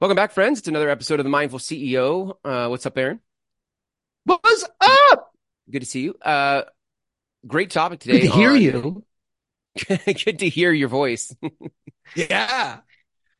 [0.00, 0.60] Welcome back, friends.
[0.60, 2.36] It's another episode of the Mindful CEO.
[2.44, 3.20] Uh, what's up, Aaron?
[4.24, 5.32] What's up?
[5.70, 6.14] Good to see you.
[6.22, 6.62] Uh,
[7.46, 8.20] great topic today.
[8.20, 9.04] Good to hear on- you.
[9.88, 11.34] Good to hear your voice.
[12.16, 12.78] Yeah.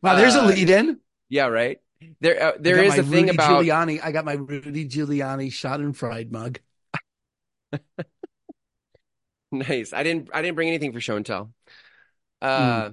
[0.03, 1.01] Wow, there's a Uh, lead in.
[1.31, 1.79] yeah, right.
[2.21, 3.99] There, uh, there is a thing Rudy about Giuliani.
[4.05, 6.59] I got my Rudy Giuliani shot and fried mug.
[9.51, 9.95] nice.
[9.95, 11.51] I didn't, I didn't bring anything for show and tell.
[12.43, 12.91] Uh,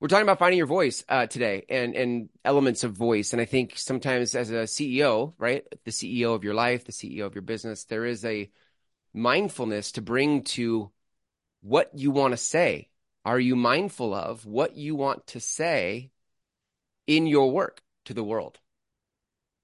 [0.00, 3.32] we're talking about finding your voice uh, today and and elements of voice.
[3.32, 7.26] And I think sometimes as a CEO, right, the CEO of your life, the CEO
[7.26, 8.50] of your business, there is a
[9.12, 10.90] mindfulness to bring to
[11.62, 12.90] what you want to say.
[13.24, 16.10] Are you mindful of what you want to say
[17.06, 18.58] in your work to the world?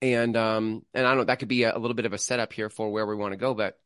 [0.02, 2.18] And um and I don't know, that could be a, a little bit of a
[2.18, 3.78] setup here for where we want to go, but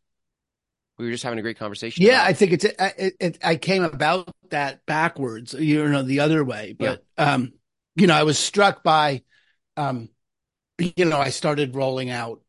[0.99, 2.05] we were just having a great conversation.
[2.05, 6.45] Yeah, I think it's it, it, I came about that backwards, you know, the other
[6.45, 6.75] way.
[6.79, 7.53] But um,
[7.97, 9.23] you know, I was struck by
[9.77, 10.09] um,
[10.79, 12.41] you know, I started rolling out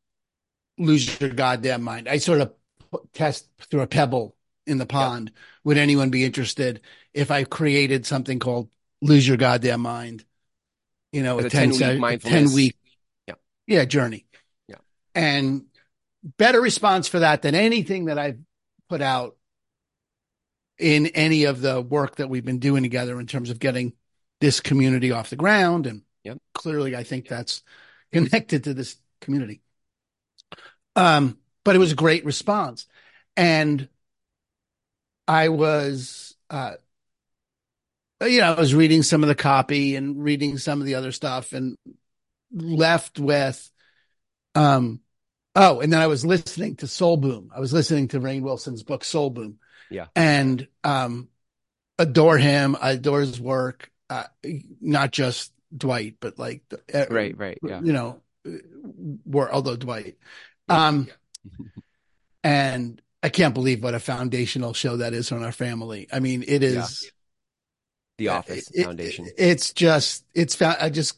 [0.78, 2.08] lose your goddamn mind.
[2.08, 2.54] I sort of
[3.14, 5.32] test through a pebble in the pond.
[5.64, 6.82] Would anyone be interested
[7.14, 8.70] if I created something called
[9.02, 10.26] lose your goddamn mind?
[11.12, 12.50] You know, a, a 10, 10-week se- mindfulness.
[12.50, 12.76] 10 week
[13.28, 13.34] Yeah.
[13.68, 14.26] yeah, journey.
[14.68, 14.76] Yeah.
[15.16, 15.66] And
[16.24, 18.40] better response for that than anything that I've
[18.90, 19.38] put out
[20.78, 23.94] in any of the work that we've been doing together in terms of getting
[24.40, 25.86] this community off the ground.
[25.86, 26.40] And Yep.
[26.54, 27.64] clearly, I think that's
[28.12, 29.62] connected to this community.
[30.96, 32.88] Um, but it was a great response.
[33.38, 33.88] And
[35.28, 36.74] I was, uh,
[38.22, 41.12] you know, I was reading some of the copy and reading some of the other
[41.12, 41.78] stuff and
[42.52, 43.70] left with,
[44.56, 45.00] um,
[45.60, 47.52] oh, and then I was listening to Soul Boom.
[47.56, 49.60] I was listening to Rainn Wilson's book, Soul Boom.
[49.92, 50.08] Yeah.
[50.16, 51.30] And, um,
[51.98, 52.76] adore him.
[52.82, 53.92] I adore his work.
[54.10, 54.24] Uh,
[54.82, 57.82] not just Dwight, but like, the, uh, Right, right, yeah.
[57.82, 58.22] you know,
[59.26, 60.18] were, although Dwight,
[60.68, 61.08] um,
[62.44, 66.08] and I can't believe what a foundational show that is on our family.
[66.12, 67.12] I mean, it is
[68.18, 69.26] The Office it- Foundation.
[69.26, 71.18] it- it's just it's fa- I just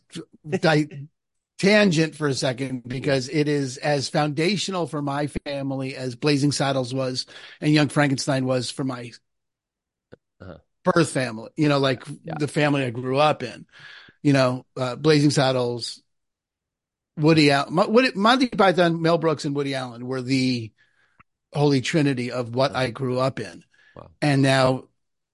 [0.49, 1.07] di-
[1.61, 6.91] tangent for a second because it is as foundational for my family as Blazing Saddles
[6.91, 7.27] was
[7.61, 9.11] and Young Frankenstein was for my
[10.41, 10.57] Uh-huh.
[10.83, 11.51] birth family.
[11.55, 12.33] You know, like Yeah.
[12.39, 13.67] the family I grew up in.
[14.23, 16.01] You know, uh, Blazing Saddles,
[17.17, 20.71] Woody Allen, Woody, Monty Python, Mel Brooks, and Woody Allen were the
[21.53, 23.63] holy trinity of what I grew up in.
[23.95, 24.09] Wow.
[24.19, 24.85] And now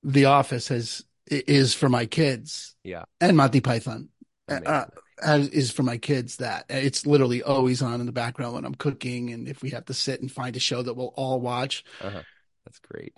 [0.03, 3.05] The Office has is for my kids yeah.
[3.21, 4.09] and Monty Python
[4.49, 4.85] uh,
[5.22, 6.38] as, is for my kids.
[6.38, 9.85] That it's literally always on in the background when I'm cooking, and if we have
[9.85, 12.22] to sit and find a show that we'll all watch, uh-huh.
[12.66, 13.13] That's great.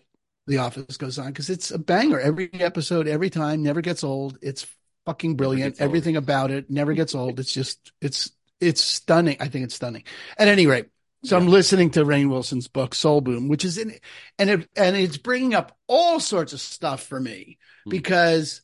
[0.47, 4.37] The Office goes on because it's a banger every episode, every time, never gets old.
[4.41, 4.65] It's
[5.05, 5.75] fucking brilliant.
[5.79, 5.81] old.
[5.87, 7.39] Everything about it never gets old.
[7.39, 9.37] It's just it's it's stunning.
[9.39, 10.03] I think it's stunning.
[10.37, 10.87] At any rate,
[11.23, 13.93] so I'm listening to Rainn Wilson's book Soul Boom, which is in
[14.37, 17.89] and it and it's bringing up all sorts of stuff for me Hmm.
[17.91, 18.61] because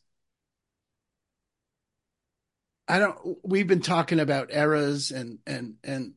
[2.87, 3.37] I don't.
[3.43, 6.13] We've been talking about eras and and and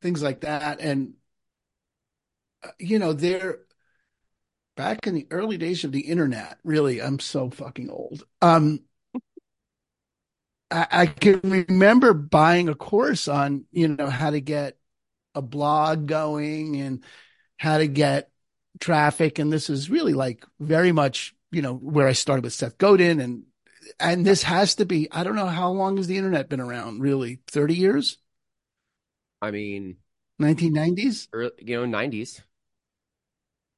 [0.00, 1.14] things like that, and
[2.62, 3.60] uh, you know they're
[4.76, 6.58] back in the early days of the internet.
[6.64, 8.24] Really, I'm so fucking old.
[8.40, 8.80] Um,
[10.70, 14.78] I, I can remember buying a course on you know how to get
[15.34, 17.04] a blog going and
[17.58, 18.30] how to get
[18.80, 22.78] traffic, and this is really like very much you know where I started with Seth
[22.78, 23.44] Godin and
[24.00, 27.00] and this has to be I don't know how long has the internet been around
[27.00, 27.40] really?
[27.48, 28.18] 30 years?
[29.40, 29.96] I mean,
[30.38, 32.40] 1990s early, you know, 90s.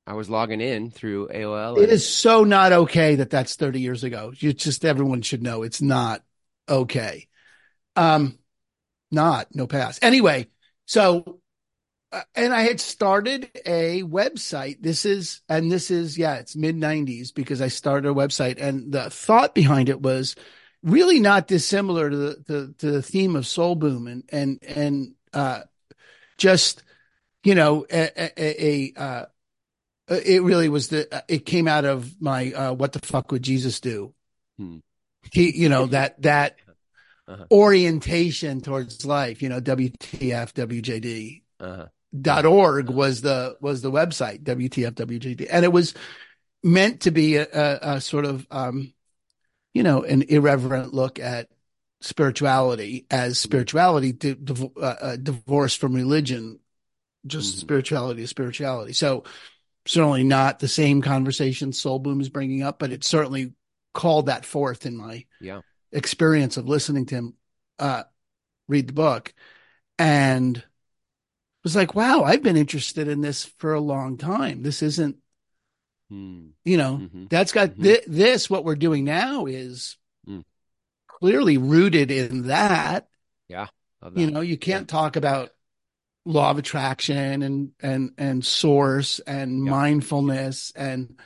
[0.06, 1.76] I was logging in through AOL.
[1.76, 4.32] it and- is so not okay that that's 30 years ago.
[4.36, 6.22] You just everyone should know it's not
[6.69, 7.26] okay.
[7.96, 8.38] Um
[9.10, 9.98] not no pass.
[10.02, 10.48] Anyway
[10.86, 11.41] so
[12.34, 14.78] and I had started a website.
[14.80, 18.60] This is, and this is, yeah, it's mid 90s because I started a website.
[18.60, 20.36] And the thought behind it was
[20.82, 25.14] really not dissimilar to the, to, to the theme of Soul Boom and, and, and,
[25.32, 25.61] uh,
[26.37, 26.82] just,
[27.43, 29.25] you know, a, a, a uh,
[30.08, 33.81] it really was the, it came out of my, uh, what the fuck would Jesus
[33.81, 34.12] do?
[34.58, 34.78] Hmm.
[35.32, 36.56] He, you know, that, that
[37.26, 37.46] Uh-huh.
[37.50, 41.87] orientation towards life, you know, WTF, WJD uh-huh.
[42.19, 45.94] Dot org was the was the website WTF WJD and it was
[46.62, 48.93] meant to be a, a, a sort of um
[49.72, 51.49] you know an irreverent look at
[52.00, 56.61] spirituality as spirituality di- div- uh, uh, divorced from religion
[57.26, 57.61] just Mhm.
[57.61, 59.25] spirituality is spirituality so
[59.87, 63.52] certainly not the same conversation soul boom is bringing up but it certainly
[63.93, 65.61] called that forth in my Yeah.
[65.93, 67.34] experience of listening to him
[67.78, 68.05] uh,
[68.69, 69.32] read the book
[69.99, 70.62] and
[71.64, 74.62] was like, wow, I've been interested in this for a long time.
[74.62, 75.16] This isn't,
[76.12, 76.50] Mm.
[76.64, 77.28] you know, Mhm.
[77.31, 77.82] that's got Mhm.
[77.82, 79.96] thi- this, what we're doing now is
[80.28, 80.44] Mm.
[81.08, 83.08] clearly rooted in that.
[84.02, 85.50] Love You know, you can't talk about
[86.26, 89.70] law of attraction and, and, and source and Yeah.
[89.70, 91.19] mindfulness and,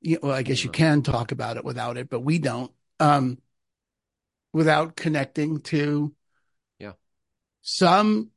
[0.00, 3.38] you well, I guess you can talk about it without it, but we don't, um,
[4.52, 6.12] without connecting to
[6.80, 6.94] Yeah.
[7.62, 8.32] some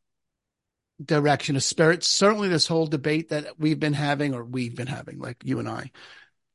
[1.03, 2.03] direction of spirit.
[2.03, 5.69] Certainly this whole debate that we've been having or we've been having, like you and
[5.69, 5.91] I,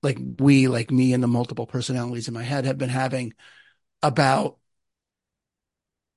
[0.02, 3.34] like we, like me and the multiple personalities in my head have been having
[4.02, 4.58] about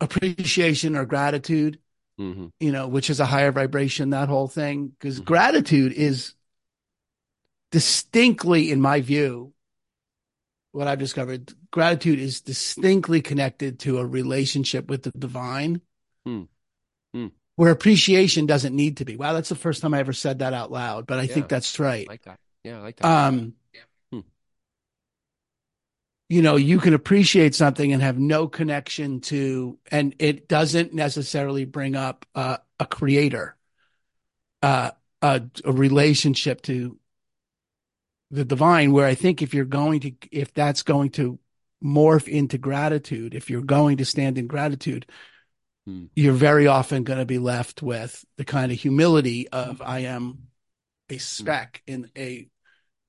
[0.02, 1.80] appreciation or gratitude,
[2.20, 2.52] Mhm.
[2.60, 4.88] you know, which is a higher vibration, that whole thing.
[4.88, 5.26] Because Mhm.
[5.26, 6.34] gratitude is
[7.72, 9.54] distinctly, in my view,
[10.72, 15.81] what I've discovered, gratitude is distinctly connected to a relationship with the divine.
[16.26, 16.44] Hmm.
[17.59, 19.17] Where appreciation doesn't need to be.
[19.17, 21.33] Wow, that's the first time I ever said that out loud, but I Yeah.
[21.33, 22.07] think that's right.
[22.07, 22.39] I like that.
[22.63, 23.06] Yeah, I like that.
[23.06, 23.53] Um,
[24.13, 24.21] Hmm.
[26.29, 31.65] you know, you can appreciate something and have no connection to, and it doesn't necessarily
[31.65, 33.57] bring up uh, a creator,
[34.61, 34.91] uh,
[35.21, 36.97] a, a relationship to
[38.31, 38.94] the divine.
[38.94, 41.38] Where I think if you're going to, if that's going to
[41.83, 45.07] morph into gratitude, if you're going to stand in gratitude,
[46.15, 50.50] You're very often going to be left with the kind of humility of I am
[51.09, 52.47] a speck in a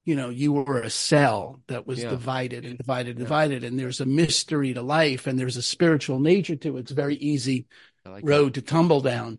[0.04, 2.10] you know you were a cell that was Yeah.
[2.10, 3.24] divided and divided and Yeah.
[3.24, 6.90] divided and there's a mystery to life and there's a spiritual nature to it it's
[6.90, 7.66] a very easy
[8.04, 9.38] like road to tumble down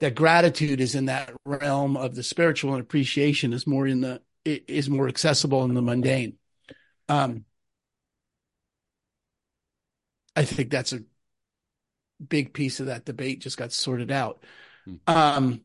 [0.00, 4.20] that gratitude is in that realm of the spiritual and appreciation is more in the
[4.44, 6.38] is more accessible in the mundane
[7.08, 7.44] um
[10.34, 11.00] i think that's a
[12.28, 14.42] big piece of that debate just got sorted out
[14.86, 14.96] Hmm.
[15.06, 15.62] um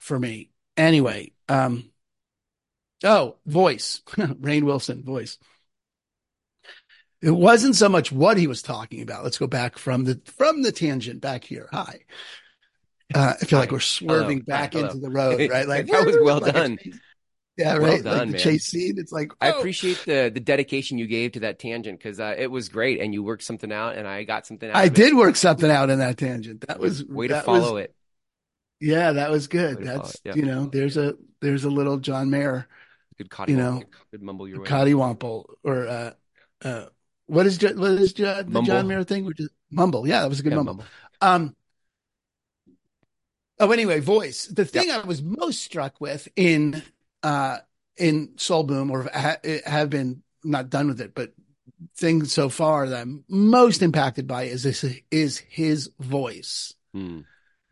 [0.00, 1.90] for me anyway um
[3.04, 5.38] oh voice Rainn Wilson voice
[7.22, 10.62] it wasn't so much what he was talking about let's go back from the from
[10.62, 12.00] the tangent back here hi
[13.14, 14.42] uh, I feel like we're swerving Hello.
[14.42, 14.76] back hello.
[14.76, 15.66] into the road, right?
[15.66, 16.78] Like That was well like done.
[17.56, 18.02] yeah, Well right.
[18.02, 18.40] done, like the man.
[18.40, 18.94] chase scene.
[18.98, 19.58] It's like I oh.
[19.58, 23.12] appreciate the the dedication you gave to that tangent because uh, it was great and
[23.12, 24.76] you worked something out and I got something out.
[24.76, 24.94] I of it.
[24.94, 26.66] did work something out in that tangent.
[26.66, 27.94] That was way to follow was, it.
[28.80, 29.84] Yeah, that was good.
[29.84, 32.66] That's you know, there's a there's a little John Mayer
[33.18, 34.66] Good you know, good mumble your way.
[34.66, 36.12] cottywomple or uh
[36.64, 36.86] uh
[37.26, 38.62] what is what is the Mumble.
[38.62, 39.26] John Mayer thing?
[39.26, 40.08] Which is mumble.
[40.08, 40.84] Yeah, that was a good Yeah, mumble.
[41.20, 41.54] Um.
[43.58, 44.46] Oh, anyway, voice.
[44.46, 46.82] The thing I was most struck with in
[47.22, 47.58] uh
[47.96, 49.36] in Soul Boom, or ha-
[49.66, 51.32] have been not done with it, but
[51.96, 57.20] things so far that I'm most impacted by is this is his voice, Hmm.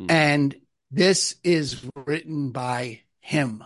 [0.08, 0.54] and
[0.90, 3.64] this is written by him,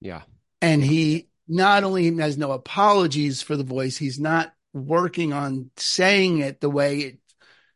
[0.00, 0.22] Yeah.
[0.60, 6.38] and he not only has no apologies for the voice, he's not working on saying
[6.38, 7.18] it the way it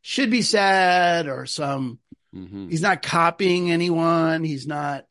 [0.03, 1.99] should be said or some
[2.33, 4.45] hmm He's not copying anyone.
[4.45, 5.07] He's not.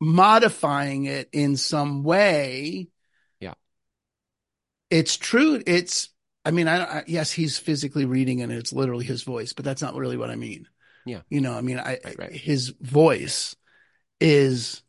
[0.00, 2.88] Modifying it in some way.
[3.40, 3.54] Yeah.
[4.90, 5.62] It's true.
[5.66, 6.10] It's,
[6.44, 9.82] I mean, I, I yes, he's physically reading and it's literally his voice, but that's
[9.82, 10.68] not really what I mean.
[11.04, 11.20] Yeah.
[11.30, 12.32] You know, I mean, I, Right, right.
[12.32, 13.56] his voice
[14.20, 14.82] is,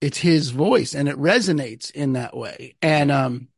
[0.00, 2.76] it's his voice and it resonates in that way.
[2.80, 3.48] And, um,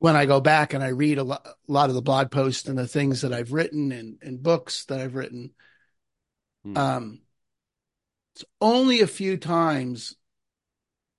[0.00, 2.68] when I go back and I read a lot, a lot of the blog posts
[2.68, 5.52] and the things that I've written and, and books that I've written,
[6.62, 6.76] Hmm.
[6.76, 7.20] um,
[8.34, 10.16] it's only a few times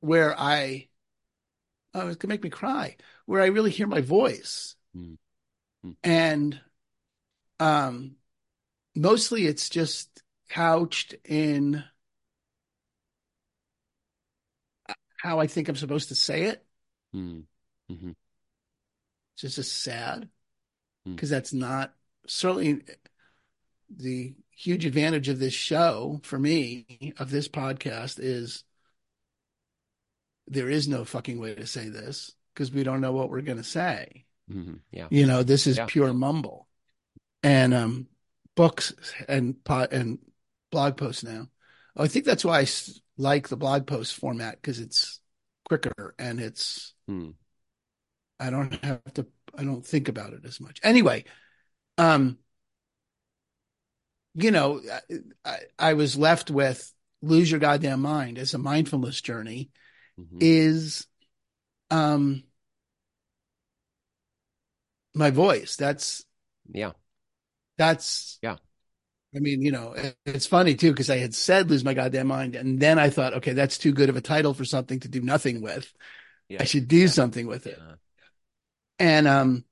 [0.02, 0.90] where I,
[1.94, 4.76] oh, it can make me cry, where I really hear my voice.
[4.94, 5.14] Hmm.
[5.84, 5.92] Hmm.
[6.04, 6.62] And,
[7.60, 8.16] um,
[8.96, 11.84] mostly it's just couched in
[15.18, 16.66] how I think I'm supposed to say it.
[17.14, 17.42] Hmm.
[17.90, 18.12] hmm
[19.34, 20.30] It's just, sad
[21.06, 21.16] Hmm.
[21.16, 21.94] because that's not
[22.28, 22.82] certainly
[23.90, 28.64] the huge advantage of this show for me of this podcast is
[30.48, 33.58] there is no fucking way to say this because we don't know what we're going
[33.58, 34.26] to say.
[34.50, 35.08] hmm Yeah.
[35.10, 35.86] You know, this is Yeah.
[35.88, 36.68] pure mumble.
[37.44, 38.08] And um
[38.56, 38.94] books
[39.28, 40.20] and pot and
[40.72, 41.48] blog posts now.
[41.96, 42.68] Oh, I think that's why I
[43.18, 45.20] like the blog post format because it's
[45.68, 47.32] quicker and it's Hmm.
[48.40, 50.80] I don't have to I don't think about it as much.
[50.84, 51.26] Anyway,
[51.98, 52.38] um
[54.36, 54.82] you know,
[55.46, 59.70] I, I, was left with lose your goddamn mind as a mindfulness journey
[60.18, 61.08] hmm is
[61.92, 62.44] um
[65.14, 65.76] my voice.
[65.76, 66.26] That's
[66.74, 66.94] Yeah.
[67.78, 68.58] that's Yeah.
[69.36, 72.28] I mean, you know, it- it's funny too because I had said lose my goddamn
[72.28, 75.10] mind, and then I thought, okay, that's too good of a title for something to
[75.10, 75.94] do nothing with.
[76.50, 76.62] Yeah.
[76.62, 77.08] I should do Yeah.
[77.08, 77.78] something with it.
[77.80, 77.96] Uh,
[79.00, 79.66] And um,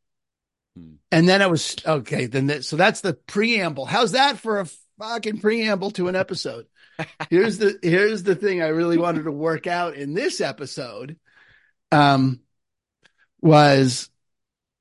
[0.77, 0.93] Hmm.
[1.11, 2.25] and then I was okay.
[2.25, 3.85] Then that, so that's the preamble.
[3.85, 4.67] How's that for a
[4.99, 6.65] fucking preamble to an episode?
[7.29, 11.17] here's the here's the thing I really wanted to work out in this episode.
[11.91, 12.39] Um,
[13.41, 14.09] was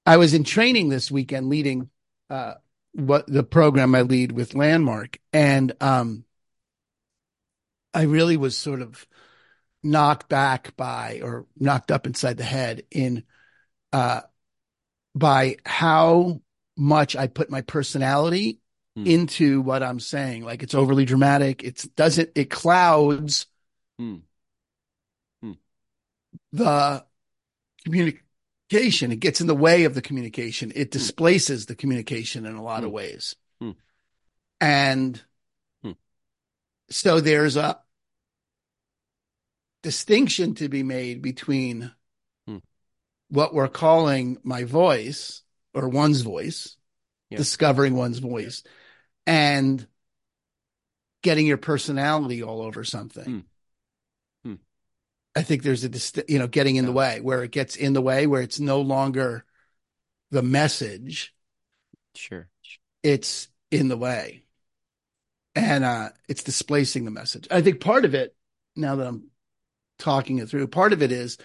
[0.06, 1.90] I was in training this weekend leading
[2.30, 2.54] uh
[2.92, 6.24] what the program I lead with Landmark, and um,
[7.94, 9.06] I really was sort of
[9.82, 13.24] knocked back by or knocked up inside the head in
[13.92, 14.20] uh
[15.14, 16.40] by how
[16.76, 18.58] much I put my personality
[18.94, 19.06] Hmm.
[19.06, 20.44] into what I'm saying.
[20.44, 21.64] Like it's overly dramatic.
[21.64, 23.46] It doesn't, it clouds
[23.98, 24.16] Hmm.
[25.42, 25.52] Hmm.
[26.52, 27.04] the
[27.84, 29.12] communication.
[29.12, 30.72] It gets in the way of the communication.
[30.74, 32.94] It displaces the communication in a lot of Hmm.
[32.94, 33.36] ways.
[33.60, 33.70] Hmm.
[34.60, 35.22] And
[35.82, 35.92] Hmm.
[36.90, 37.80] so there's a
[39.82, 41.88] distinction to be made between Hmm.
[43.32, 45.40] What we're calling my voice
[45.72, 46.76] or one's voice,
[47.30, 47.38] Yeah.
[47.38, 48.62] discovering one's voice,
[49.26, 49.86] and
[51.22, 53.46] getting your personality all over something.
[54.44, 54.54] Hmm.
[55.34, 57.94] I think there's a dist- you know getting in the way where it gets in
[57.94, 59.46] the way where it's no longer
[60.30, 61.34] the message,
[62.14, 62.50] Sure.
[63.02, 64.44] it's in the way,
[65.54, 67.48] and uh, it's displacing the message.
[67.50, 68.36] I think part of it
[68.76, 69.30] now that I'm
[69.98, 71.38] talking it through, part of it is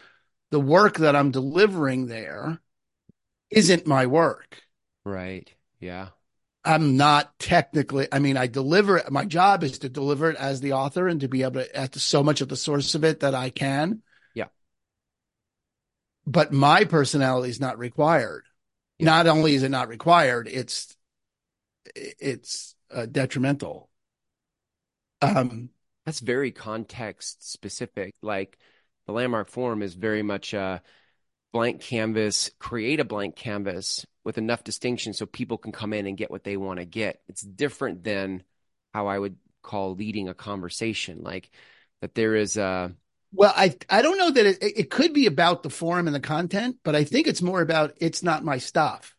[0.51, 2.59] the work that I'm delivering there
[3.49, 4.61] isn't my work.
[5.05, 5.51] Right.
[5.79, 6.09] Yeah.
[6.63, 9.09] I'm not technically, I mean, I deliver it.
[9.11, 11.95] My job is to deliver it as the author and to be able to at
[11.95, 14.01] so much of the source of it that I can.
[14.33, 14.47] Yeah.
[16.25, 18.43] But my personality is not required.
[18.99, 19.05] Yeah.
[19.05, 20.95] Not only is it not required, it's,
[21.95, 23.89] it's uh, detrimental.
[25.21, 25.69] Um,
[26.05, 28.13] That's very context specific.
[28.21, 28.57] Like
[29.07, 30.81] the landmark forum is very much a
[31.53, 36.17] blank canvas, create a blank canvas with enough distinction so people can come in and
[36.17, 37.21] get what they want to get.
[37.27, 38.43] It's different than
[38.93, 41.21] how I would call leading a conversation.
[41.23, 41.49] Like
[42.01, 42.93] that there is a
[43.33, 46.19] well, I, I don't know that it, it could be about the forum and the
[46.19, 49.15] content, but I think it's more about it's not my stuff.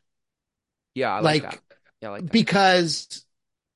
[0.95, 1.61] yeah, I like, Like, that.
[2.01, 2.33] Yeah, I like that.
[2.33, 3.25] because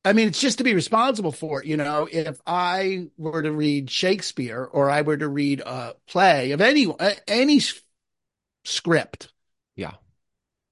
[0.04, 1.66] I mean, it's just to be responsible for it.
[1.66, 6.52] You know, if I were to read Shakespeare or I were to read a play
[6.52, 6.88] of any
[7.28, 7.60] any
[8.64, 9.32] script,
[9.76, 9.92] yeah.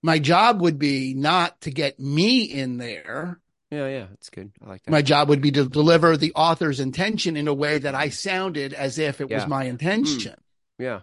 [0.03, 3.41] my job would be not to get me in there.
[3.71, 4.51] Yeah, yeah, that's good.
[4.65, 4.91] I like that.
[4.91, 8.75] My job would be to deliver the author's intention in a way that I sounded
[8.75, 10.37] as if it was my intention, mm.
[10.85, 11.01] yeah.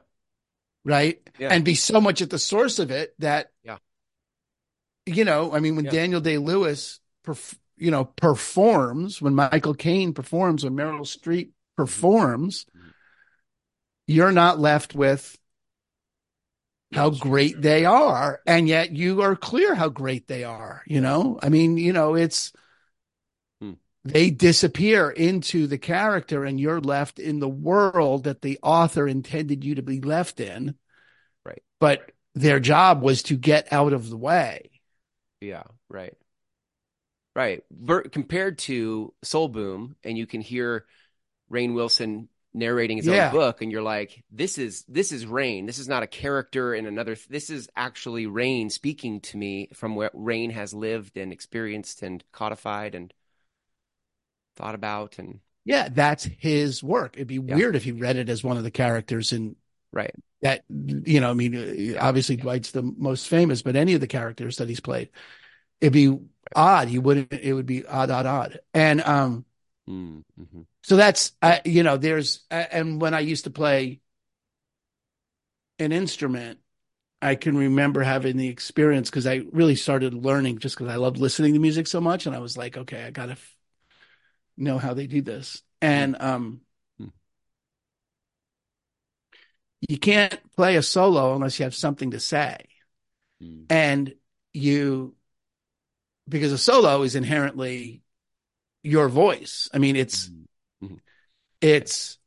[0.84, 1.18] right?
[1.40, 1.48] Yeah.
[1.54, 3.78] And be so much at the source of it that, Yeah.
[5.06, 5.92] you know, I mean, when Yeah.
[5.92, 12.66] Daniel Day Lewis, perf- you know, performs, when Michael Caine performs, when Meryl Streep performs,
[14.08, 15.38] you're not left with
[16.94, 18.40] how great they are.
[18.46, 20.84] And yet you are clear how great they are.
[20.88, 22.54] You know, I mean, you know, it's,
[23.62, 23.74] Hmm.
[24.04, 29.64] they disappear into the character and you're left in the world that the author intended
[29.64, 30.76] you to be left in.
[31.46, 31.62] Right.
[31.80, 34.70] But their job was to get out of the way.
[35.42, 36.14] Yeah, right.
[37.38, 37.64] Right.
[37.70, 40.88] Ver- compared to Soul Boom, and you can hear
[41.52, 43.28] Rainn Wilson narrating his Yeah.
[43.28, 45.68] own book, and you're like, this is this is Rainn.
[45.68, 49.94] This is not a character in another this is actually Rainn speaking to me from
[49.94, 53.14] where Rainn has lived and experienced and codified and
[54.56, 57.18] thought about and Yeah, that's his work.
[57.18, 57.56] It'd be Yeah.
[57.56, 59.58] weird if he read it as one of the characters in
[59.92, 60.16] right.
[60.42, 64.58] that, you know, I mean, obviously Dwight's the most famous, but any of the characters
[64.58, 65.10] that he's played,
[65.82, 66.18] it'd be
[66.56, 66.90] odd.
[66.90, 68.60] You wouldn't, it would be odd, odd, odd.
[68.74, 69.46] And, um,
[69.88, 74.00] Mm, hmm so that's, uh, you know, there's, uh, and when I used to play
[75.80, 76.60] an instrument,
[77.22, 81.18] I can remember having the experience because I really started learning just because I loved
[81.20, 82.26] listening to music so much.
[82.28, 83.58] And I was like, okay, I got to f-
[84.58, 85.62] know how they do this.
[85.82, 86.62] And, um,
[87.00, 87.10] Hmm.
[89.88, 92.58] you can't play a solo unless you have something to say.
[93.42, 94.14] Mm, And
[94.54, 95.16] you,
[96.28, 98.02] because a solo is inherently
[98.84, 99.70] your voice.
[99.74, 100.30] I mean, it's,
[100.84, 101.00] Mhm.
[101.62, 102.18] it's,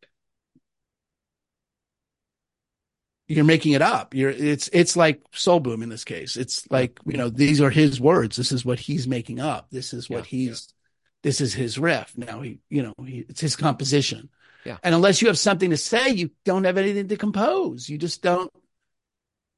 [3.29, 4.15] you're making it up.
[4.15, 6.37] You're, it's, it's like Soul Boom in this case.
[6.37, 8.37] It's like, you know, these are his words.
[8.37, 9.69] This is what he's making up.
[9.71, 10.39] This is what Yeah.
[10.39, 10.75] he's,
[11.23, 12.13] this is his riff.
[12.17, 14.31] Now he, you know, he, it's his composition.
[14.65, 14.79] Yeah.
[14.83, 17.89] And unless you have something to say, you don't have anything to compose.
[17.89, 18.53] You just don't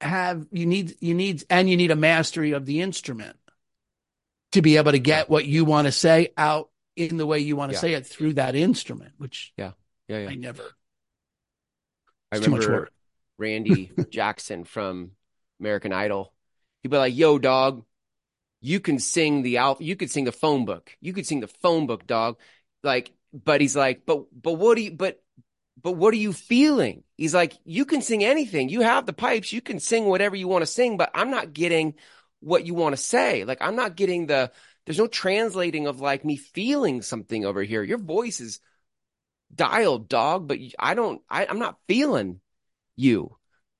[0.01, 3.37] have you need you need and you need a mastery of the instrument
[4.53, 7.57] to be able to get what you want to say out in the way you
[7.57, 7.81] want to Yeah.
[7.81, 9.73] say it through that instrument, which Yeah,
[10.09, 10.27] yeah.
[10.29, 10.63] I never.
[12.31, 12.93] I It's too much remember work.
[13.39, 15.13] Randy Jackson from
[15.61, 16.33] American Idol.
[16.83, 17.85] He'd be like, "Yo, dog,
[18.61, 20.97] you can sing the al- you could sing the phone book.
[21.01, 22.39] You could sing the phone book, dog."
[22.83, 25.23] Like, but he's like, "But but what do you but
[25.81, 28.69] but what are you feeling?" He's like, "You can sing anything.
[28.69, 29.53] You have the pipes.
[29.53, 31.95] You can sing whatever you want to sing, but I'm not getting
[32.43, 33.45] what you want to say.
[33.45, 34.51] Like, I'm not getting the
[34.85, 37.83] there's no translating of like me feeling something over here.
[37.83, 38.61] Your voice is
[39.55, 42.41] dialed, dog, but I don't I, I'm not feeling
[42.97, 43.37] you.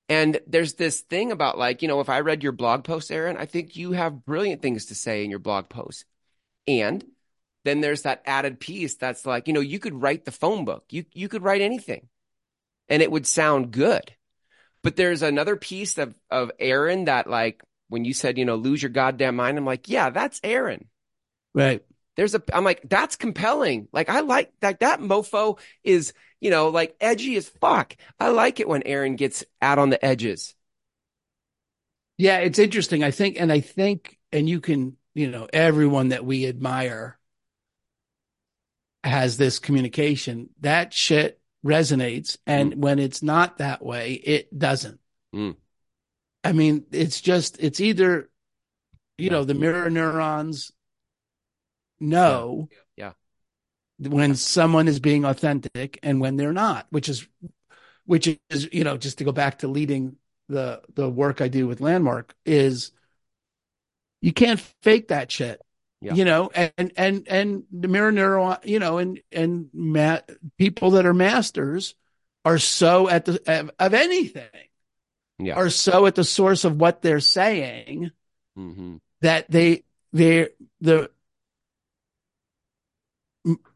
[0.09, 3.37] And there's this thing about like, you know, if I read your blog post, Aaron,
[3.37, 6.05] I think you have brilliant things to say in your blog post.
[6.67, 7.05] And
[7.65, 10.85] then there's that added piece that's like, you know, you could write the phone book.
[10.91, 12.09] You you could write anything
[12.89, 14.13] and it would sound good.
[14.83, 18.83] But there's another piece of of Aaron that like when you said, you know, lose
[18.83, 20.89] your goddamn mind, I'm like, yeah, that's Aaron
[21.55, 21.85] Right.
[22.17, 23.89] there's a I'm like that's compelling.
[23.93, 27.95] Like I like that that mofo is, you know, like edgy as fuck.
[28.19, 30.55] I like it when Aaron gets out on the edges.
[32.19, 33.03] Yeah, it's interesting.
[33.03, 37.19] I think, and I think, and you can, you know, everyone that we admire
[39.05, 40.51] has this communication.
[40.61, 42.39] That shit resonates.
[42.47, 45.01] And when it's not that way, it doesn't.
[45.35, 45.57] Mm.
[46.45, 48.31] I mean, it's just, it's either,
[49.19, 49.33] you Yeah.
[49.33, 50.73] know, the mirror neurons
[52.01, 53.13] know Yeah.
[53.99, 57.27] when someone is being authentic and when they're not, which is,
[58.05, 60.17] which is, you know, just to go back to leading
[60.49, 62.91] the the work I do with Landmark is
[64.21, 65.61] you can't fake that shit.
[66.01, 66.15] Yeah.
[66.15, 70.19] You know, and and and the mirror neuron, you know, and and ma-
[70.59, 71.95] people that are masters
[72.45, 74.51] are so at the of, of anything
[75.47, 75.55] Yeah.
[75.57, 78.11] are so at the source of what they're saying
[78.57, 80.49] hmm that they they
[80.81, 81.11] the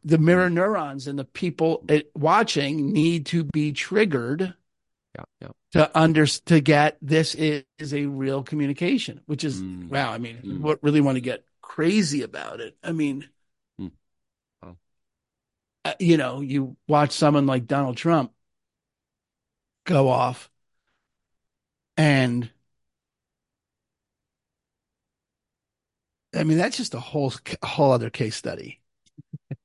[0.03, 1.83] the mirror neurons and the people
[2.15, 4.53] watching need to be triggered
[5.15, 5.23] Yeah.
[5.41, 5.51] Yeah.
[5.73, 9.89] to under to get this is, is a real communication, which is Mm.
[9.89, 10.11] wow.
[10.13, 10.59] I mean, Mm.
[10.61, 12.77] what really want to get crazy about it?
[12.83, 13.27] I mean,
[13.79, 13.91] Mm.
[15.85, 18.33] Uh, you know, you watch someone like Donald Trump
[19.85, 20.49] go off,
[21.97, 22.49] and
[26.35, 27.33] I mean that's just a whole
[27.63, 28.81] whole other case study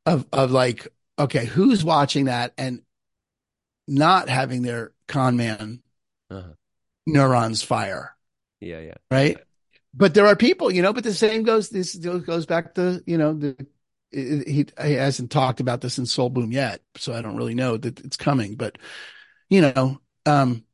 [0.07, 2.83] of of like okay, who's watching that and
[3.87, 5.83] not having their con man
[6.31, 6.55] Uh-huh.
[7.07, 8.17] neurons fire,
[8.61, 8.81] Yeah.
[8.81, 8.95] Yeah.
[9.11, 9.41] right?
[9.95, 10.93] But there are people, you know.
[10.93, 11.71] But the same goes.
[11.71, 13.57] This goes back to you know the
[14.11, 17.77] he, he hasn't talked about this in Soul Boom yet, so I don't really know
[17.77, 18.57] that it's coming.
[18.57, 18.79] But
[19.51, 20.65] you know, um,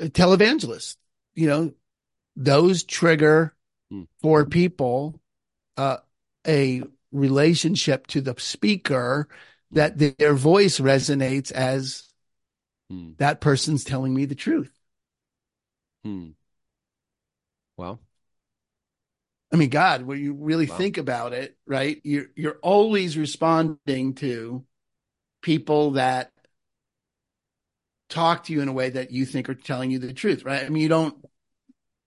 [0.00, 0.96] televangelists,
[1.34, 1.72] you know,
[2.36, 3.54] those trigger
[3.90, 4.04] Hmm.
[4.22, 5.20] for people
[5.76, 5.98] uh,
[6.46, 9.28] a relationship to the speaker
[9.72, 12.08] that their voice resonates as
[12.90, 13.12] Hmm.
[13.18, 14.72] that person's telling me the truth.
[16.04, 16.30] Hmm.
[17.76, 18.00] Well.
[19.52, 20.76] I mean, God, when you really Wow.
[20.76, 22.00] think about it, right?
[22.04, 24.64] You're you're always responding to
[25.42, 26.32] people that
[28.10, 30.64] talk to you in a way that you think are telling you the truth, right?
[30.64, 31.16] I mean, you don't,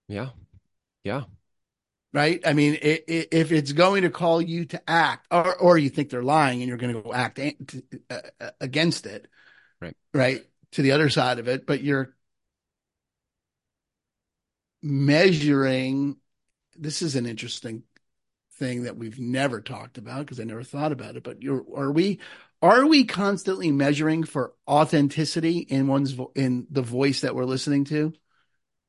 [0.08, 0.30] Yeah.
[1.02, 1.24] Yeah.
[2.12, 2.40] right?
[2.46, 5.90] I mean, i i if it's going to call you to act, or or you
[5.90, 9.28] think they're lying and you're going to go act an- to- uh, uh, against it,
[9.80, 9.96] Right.
[10.12, 12.14] Right to the other side of it, but you're
[14.82, 16.16] measuring.
[16.76, 17.84] This is an interesting
[18.58, 21.22] thing that we've never talked about because I never thought about it.
[21.22, 22.20] But you're, are we
[22.62, 27.84] are we constantly measuring for authenticity in one's vo- in the voice that we're listening
[27.86, 28.12] to?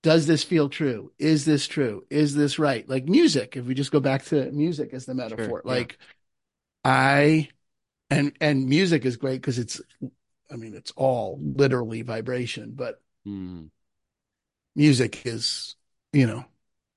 [0.03, 1.11] Does this feel true?
[1.17, 2.05] Is this true?
[2.09, 2.87] Is this right?
[2.87, 5.71] Like music, if we just go back to music as the metaphor, yeah.
[5.71, 5.97] like
[6.83, 7.49] I
[8.09, 9.81] and and music is great because it's
[10.51, 13.65] I mean it's all literally vibration, but Hmm.
[14.75, 15.75] music is,
[16.13, 16.45] you know,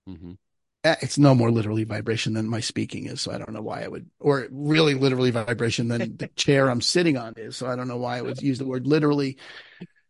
[0.06, 0.36] hmm eh,
[0.84, 3.20] it's no more literally vibration than my speaking is.
[3.20, 6.80] So I don't know why I would, or really literally vibration than the chair I'm
[6.80, 7.56] sitting on is.
[7.56, 9.38] So I don't know why I would use the word literally.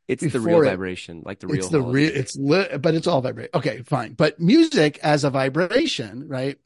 [0.06, 1.56] It's the real it- vibration, like the real.
[1.58, 3.50] it's the real, it's li- but it's all vibration.
[3.54, 4.14] Okay, fine.
[4.14, 6.58] But music as a vibration, right,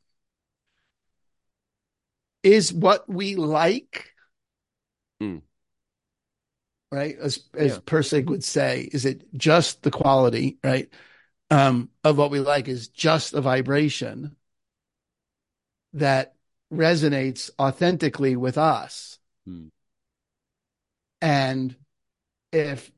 [2.43, 4.13] is what we like.
[5.21, 5.39] Hmm.
[6.93, 7.79] Right, as as Yeah.
[7.79, 10.89] Pirsig would say, is it just the quality, right,
[11.53, 14.37] um, of what we like is just a vibration
[15.93, 16.35] that
[16.73, 19.19] resonates authentically with us.
[19.45, 19.67] Hmm.
[21.21, 21.77] And
[22.53, 22.91] if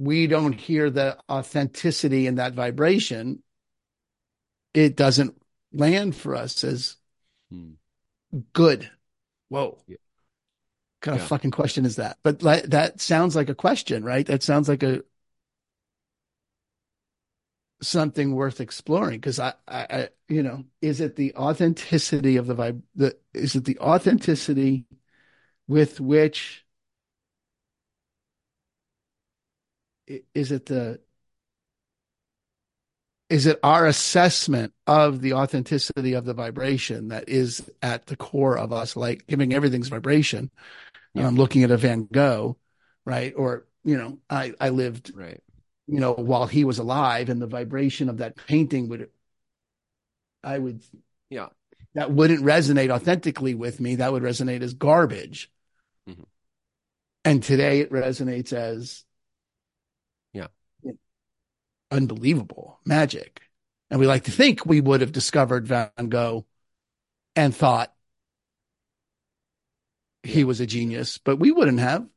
[0.00, 3.44] we don't hear the authenticity in that vibration,
[4.74, 5.40] it doesn't
[5.72, 6.96] land for us as
[7.50, 7.74] Hmm.
[8.52, 8.90] good.
[9.48, 9.78] Whoa.
[9.86, 9.96] Yeah.
[11.02, 12.18] kind of fucking question is that?
[12.24, 14.26] But like, that sounds like a question, right?
[14.26, 15.02] That sounds like a
[17.82, 22.54] something worth exploring because I, I, I, you know, is it the authenticity of the
[22.54, 22.82] vibe?
[22.94, 24.86] The is it the authenticity
[25.68, 26.64] with which
[30.34, 31.00] is it the
[33.28, 38.56] is it our assessment of the authenticity of the vibration that is at the core
[38.56, 40.50] of us, like giving everything's vibration?
[41.14, 41.26] Yeah.
[41.26, 42.56] I'm looking at a Van Gogh,
[43.04, 43.34] right?
[43.36, 45.42] Or, you know, I, I lived, Right.
[45.86, 49.10] You know, while he was alive and the vibration of that painting would,
[50.42, 50.82] I would,
[51.30, 51.48] Yeah.
[51.94, 53.96] that wouldn't resonate authentically with me.
[53.96, 55.50] That would resonate as garbage.
[56.08, 56.26] Mhm.
[57.24, 59.04] And today it resonates as,
[60.32, 60.48] Yeah.
[61.90, 63.42] unbelievable magic.
[63.90, 66.46] And we like to think we would have discovered Van Gogh
[67.36, 67.94] and thought
[70.24, 72.08] he was a genius, but we wouldn't have.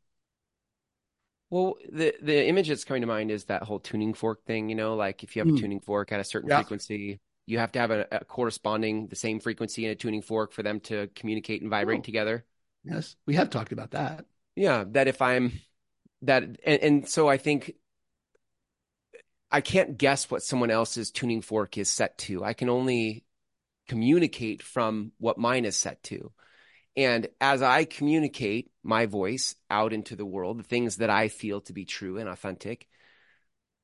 [1.49, 4.75] Well, the the image that's coming to mind is that whole tuning fork thing, you
[4.75, 5.49] know, like if you have Hmm.
[5.49, 6.51] a tuning fork at a certain Yeah.
[6.51, 10.51] frequency, you have to have a, a corresponding the same frequency in a tuning fork
[10.51, 12.05] for them to communicate and vibrate Oh.
[12.05, 12.45] together.
[12.83, 14.25] Yes, we have talked about that.
[14.55, 15.61] Yeah, that if I'm
[16.23, 17.75] that and, and so I think
[19.51, 22.43] I can't guess what someone else's tuning fork is set to.
[22.43, 23.25] I can only
[23.87, 26.33] communicate from what mine is set to.
[26.99, 31.61] And as I communicate my voice out into the world, the things that I feel
[31.61, 32.89] to be true and authentic,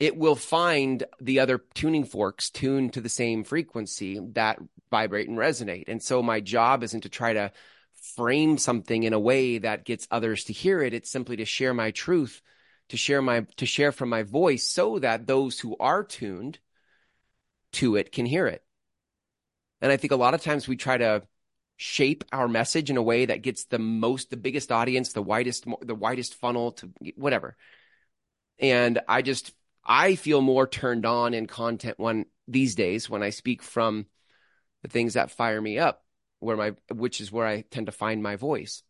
[0.02, 4.60] it will find the other tuning forks tuned to the same frequency that
[4.92, 5.86] vibrate and resonate.
[5.88, 7.54] And so my job isn't to try to
[8.18, 10.94] frame something in a way that gets others to hear it.
[10.94, 12.42] It's simply to share my truth,
[12.90, 16.60] to share my to share from my voice so that those who are tuned
[17.72, 18.62] to it can hear it.
[19.80, 21.24] And I think a lot of times we try to
[21.78, 25.66] shape our message in a way that gets the most the biggest audience, the widest
[25.82, 27.58] the widest funnel to whatever.
[28.60, 33.30] And I just I feel more turned on in content when these days when I
[33.32, 34.06] speak from
[34.84, 36.04] the things that fire me up,
[36.40, 38.84] where my which is where I tend to find my voice.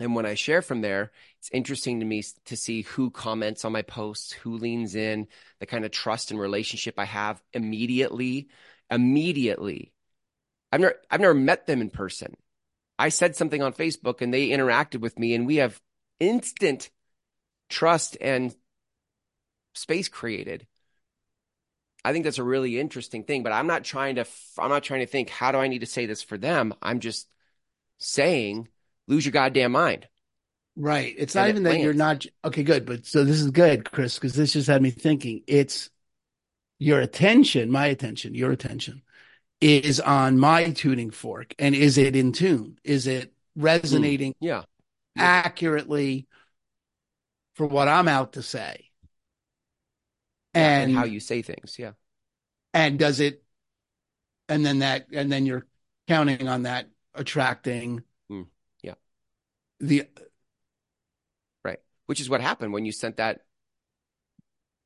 [0.00, 3.72] And when I share from there, it's interesting to me to see who comments on
[3.72, 5.28] my posts, who leans in,
[5.60, 8.48] the kind of trust and relationship I have immediately.
[8.90, 9.92] Immediately.
[10.72, 12.36] I've never I've never met them in person.
[12.98, 15.80] I said something on Facebook and they interacted with me and we have
[16.18, 16.90] instant
[17.68, 18.54] trust and
[19.74, 20.66] space created.
[22.04, 24.26] I think that's a really interesting thing, but I'm not trying to
[24.58, 26.74] I'm not trying to think how do I need to say this for them?
[26.82, 27.28] I'm just
[27.98, 28.68] saying
[29.08, 30.08] lose your goddamn mind.
[30.76, 31.14] Right.
[31.18, 32.86] It's And not it even that you're not okay, good.
[32.86, 35.42] But so this is good, Chris, because this just had me thinking.
[35.46, 35.90] It's
[36.78, 39.02] your attention, my attention, your attention
[39.60, 41.54] is on my tuning fork.
[41.58, 42.78] And is it in tune?
[42.84, 44.62] Is it resonating Yeah.
[45.16, 46.26] accurately
[47.54, 48.86] for what I'm out to say?
[50.54, 51.78] And, and how you say things.
[51.78, 51.92] Yeah.
[52.74, 53.42] and does it
[54.48, 55.66] and then that and then you're
[56.08, 58.46] counting on that attracting Mm,
[58.82, 58.94] yeah.
[59.80, 60.06] the
[61.64, 61.78] Right.
[62.06, 63.44] Which is what happened when you sent that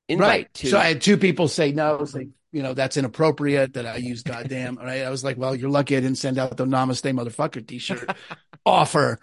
[0.08, 0.54] invite right.
[0.54, 3.96] to So I had two people say no, say, you know, that's inappropriate that I
[3.96, 4.76] use goddamn.
[4.76, 5.02] Right.
[5.02, 8.16] I was like, well, you're lucky I didn't send out the namaste motherfucker t-shirt
[8.64, 9.18] offer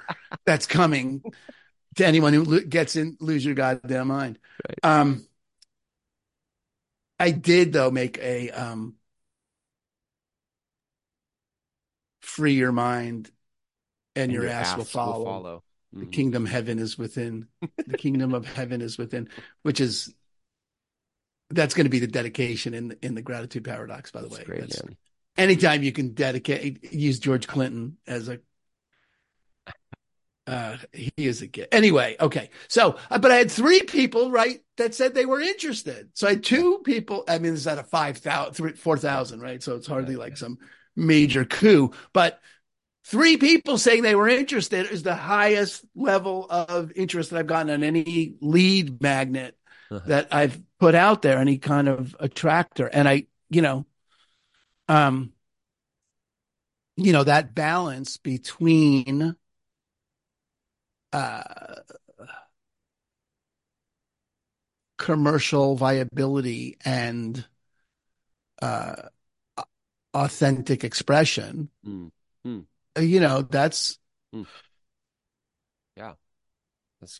[0.46, 1.24] that's coming
[1.96, 4.38] to anyone who lo- gets in lose your goddamn mind.
[4.67, 4.80] Right.
[5.00, 5.26] Um
[7.20, 8.96] I did though make a um
[12.22, 13.32] free your mind
[14.15, 15.24] and, and your, your ass, will ass follow.
[15.26, 15.63] follow.
[15.94, 16.12] The Mhm.
[16.12, 17.48] kingdom heaven is within.
[17.88, 19.30] the kingdom of heaven is within,
[19.63, 20.13] which is
[21.54, 24.12] that's going to be the dedication in the, in the gratitude paradox.
[24.12, 24.82] By the That's way, great,
[25.38, 28.40] anytime you can dedicate, use George Clinton as a.
[30.48, 31.74] Uh, he is a gift.
[31.74, 32.50] Anyway, okay.
[32.68, 36.10] So, uh, but I had three people, right, that said they were interested.
[36.16, 37.24] So I had two people.
[37.28, 39.62] I mean, this is out of five thousand, four thousand, right?
[39.62, 40.58] So it's hardly like some
[40.96, 42.40] major coup, but
[43.06, 47.70] three people saying they were interested is the highest level of interest that I've gotten
[47.70, 49.56] on any lead magnet
[49.92, 50.00] Uh-huh.
[50.08, 52.88] that I've put out there, any kind of attractor.
[52.88, 53.86] And I, you know,
[54.88, 55.32] um,
[56.98, 59.36] you know, that balance between,
[61.13, 61.44] uh,
[64.98, 67.46] commercial viability and,
[68.63, 69.04] uh,
[70.15, 72.12] authentic expression, Mm.
[72.98, 74.00] uh, you know, that's,
[74.34, 74.48] Mm.
[75.96, 76.15] Yeah.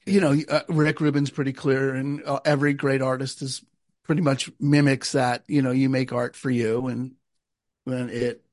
[0.06, 3.64] You know, uh, Rick Rubin's pretty clear, and uh, every great artist is
[4.04, 5.44] pretty much mimics that.
[5.48, 7.16] You know, you make art for you, and
[7.86, 8.44] when it,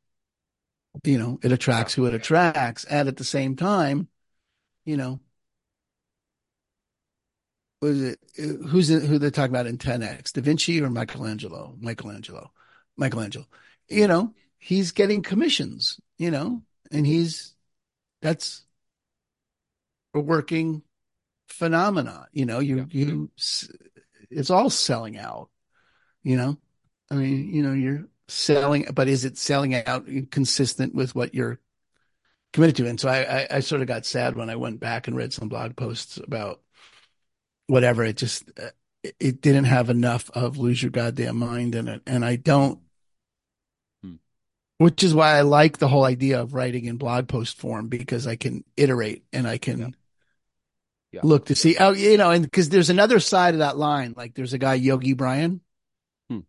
[1.04, 4.08] you know, it attracts who it attracts, and at the same time,
[4.84, 5.20] you know,
[7.80, 11.76] was it uh, who's who they're talking about in 10x, Da Vinci or Michelangelo?
[11.80, 12.52] Michelangelo,
[12.96, 13.46] Michelangelo.
[13.88, 16.00] You know, he's getting commissions.
[16.16, 17.54] You know, and he's
[18.22, 18.64] that's
[20.14, 20.82] a working
[21.48, 22.26] phenomenon.
[22.32, 23.30] You know, you you
[24.30, 25.50] it's all selling out.
[26.22, 26.58] You know,
[27.10, 31.58] I mean, you know, you're selling, but is it selling out consistent with what you're
[32.52, 32.86] committed to?
[32.88, 35.32] And so I, I, I sort of got sad when I went back and read
[35.32, 36.60] some blog posts about
[37.66, 38.04] whatever.
[38.04, 38.50] It just
[39.02, 42.80] it, it didn't have enough of lose your goddamn mind in it, and I don't.
[44.02, 44.16] Hmm.
[44.78, 48.26] Which is why I like the whole idea of writing in blog post form because
[48.26, 49.88] I can iterate and I can Yeah.
[51.12, 51.22] Yeah.
[51.22, 51.76] look to see.
[51.78, 54.14] Oh, you know, and because there's another side of that line.
[54.16, 55.60] Like there's a guy Yogi Bryan.
[56.30, 56.40] Hmm.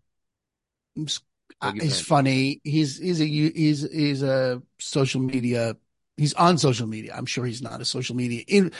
[0.96, 1.22] He's,
[1.62, 2.06] Yogi uh, he's Bryan.
[2.06, 2.62] funny.
[2.64, 5.78] He's he's a he's he's a social media.
[6.18, 7.14] He's on social media.
[7.16, 8.44] I'm sure he's not a social media.
[8.48, 8.72] In,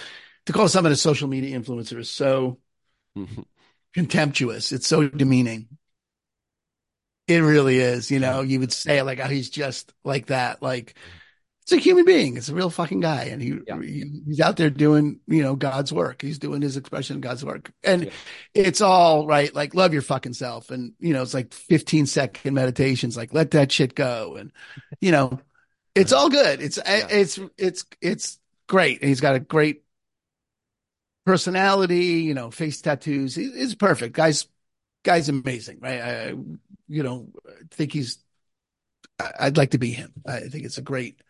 [0.46, 2.60] to call someone a social media influencer is so
[3.16, 3.44] Mhm.
[3.94, 4.72] contemptuous.
[4.72, 5.68] It's so demeaning.
[7.28, 8.10] It really is.
[8.10, 10.62] You know, you would say like, oh, he's just like that.
[10.62, 10.96] Like,
[11.72, 12.38] it's a human being.
[12.38, 13.80] It's a real fucking guy, and he, Yeah.
[13.82, 16.22] he he's out there doing you know God's work.
[16.22, 18.12] He's doing his expression of God's work, and Yeah.
[18.54, 19.54] it's all right.
[19.54, 23.16] Like, love your fucking self, and you know, it's like 15 second meditations.
[23.16, 24.52] Like, let that shit go, and
[25.02, 25.40] you know,
[25.96, 26.62] it's all good.
[26.62, 29.84] It's it's it's it's great, and he's got a great
[31.26, 32.22] personality.
[32.24, 33.36] You know, face tattoos.
[33.36, 34.16] He, he's perfect.
[34.16, 34.48] Guys,
[35.04, 36.02] guy's amazing, right?
[36.02, 36.28] I,
[36.88, 37.30] you know,
[37.72, 38.18] think he's.
[39.40, 40.14] I'd like to be him.
[40.26, 41.22] I think it's a great,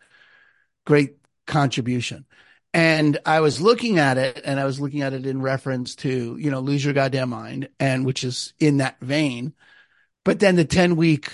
[0.90, 2.26] great contribution.
[2.74, 6.36] And I was looking at it, and I was looking at it in reference to,
[6.36, 9.54] you know, lose your goddamn mind, and which is in that vein.
[10.24, 11.30] But then the ten week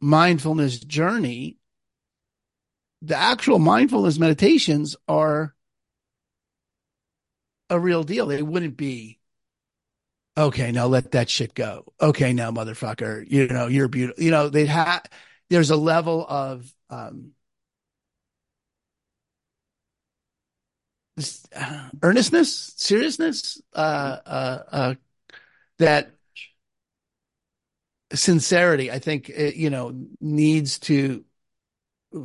[0.00, 1.58] mindfulness journey,
[3.02, 5.54] the actual mindfulness meditations are
[7.68, 8.24] a real deal.
[8.24, 9.18] They wouldn't be
[10.38, 11.92] okay, now let that shit go.
[12.00, 14.24] Okay, now motherfucker, you know, you're beautiful.
[14.24, 15.02] You know, they have
[15.50, 17.32] there's a level of um
[21.09, 21.09] this, uh,
[22.02, 24.94] earnestness, seriousness, uh, uh, uh,
[25.78, 26.10] that
[28.12, 31.24] sincerity, I think, it, you know, needs to,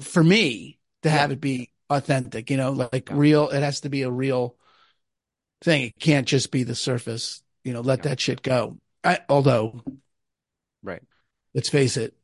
[0.01, 3.15] for me, to have it be authentic, you know, like Yeah.
[3.15, 4.55] real, it has to be a real
[5.63, 5.83] thing.
[5.83, 8.09] It can't just be the surface, you know, let Yeah.
[8.09, 8.79] that shit go.
[9.03, 9.83] I, although,
[10.81, 11.03] Right.
[11.53, 12.15] let's face it,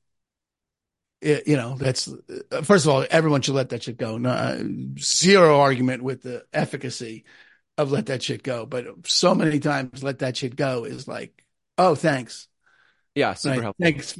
[1.22, 2.08] it, you know, that's
[2.52, 4.18] uh, first of all, everyone should let that shit go.
[4.18, 4.64] No, uh,
[5.00, 7.26] zero argument with the efficacy
[7.78, 8.66] of let that shit go.
[8.66, 11.44] But so many times, let that shit go is like,
[11.78, 12.48] oh, thanks.
[13.16, 13.34] Yeah.
[13.34, 13.64] Super Right.
[13.64, 13.84] helpful.
[13.84, 14.20] Thanks.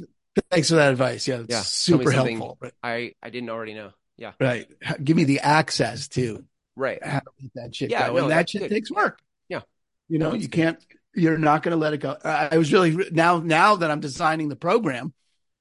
[0.50, 1.28] Thanks for that advice.
[1.28, 1.42] Yeah.
[1.48, 1.62] Yeah.
[1.62, 2.56] Super helpful.
[2.60, 2.72] Right.
[2.82, 3.90] I I didn't already know.
[4.16, 4.32] Yeah.
[4.40, 4.66] right.
[5.02, 6.44] Give me the access to
[6.76, 7.04] Right.
[7.04, 8.14] how to let that shit Yeah, go.
[8.14, 8.70] no, and that shit good.
[8.70, 9.18] takes work.
[9.48, 9.62] Yeah.
[10.08, 10.52] You know, No, you good.
[10.52, 12.16] can't, you're not going to let it go.
[12.24, 15.12] I, I was really, now, now that I'm designing the program,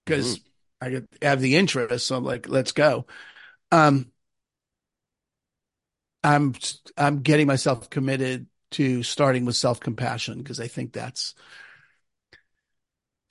[0.06, 0.47] because Mm-hmm.
[0.82, 2.08] I have the interest.
[2.08, 3.06] So I'm like, let's go.
[3.72, 4.12] Um,
[6.24, 6.54] I'm,
[6.98, 11.36] I'm getting myself committed to starting with self compassion because I think that's,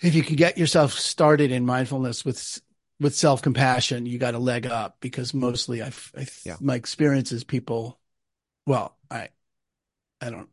[0.01, 2.61] if you can get yourself started in mindfulness with
[3.01, 6.57] with self compassion, you got a leg up because mostly I've, I, Yeah.
[6.61, 7.99] my experience is people,
[8.67, 9.31] well, I,
[10.21, 10.49] I don't,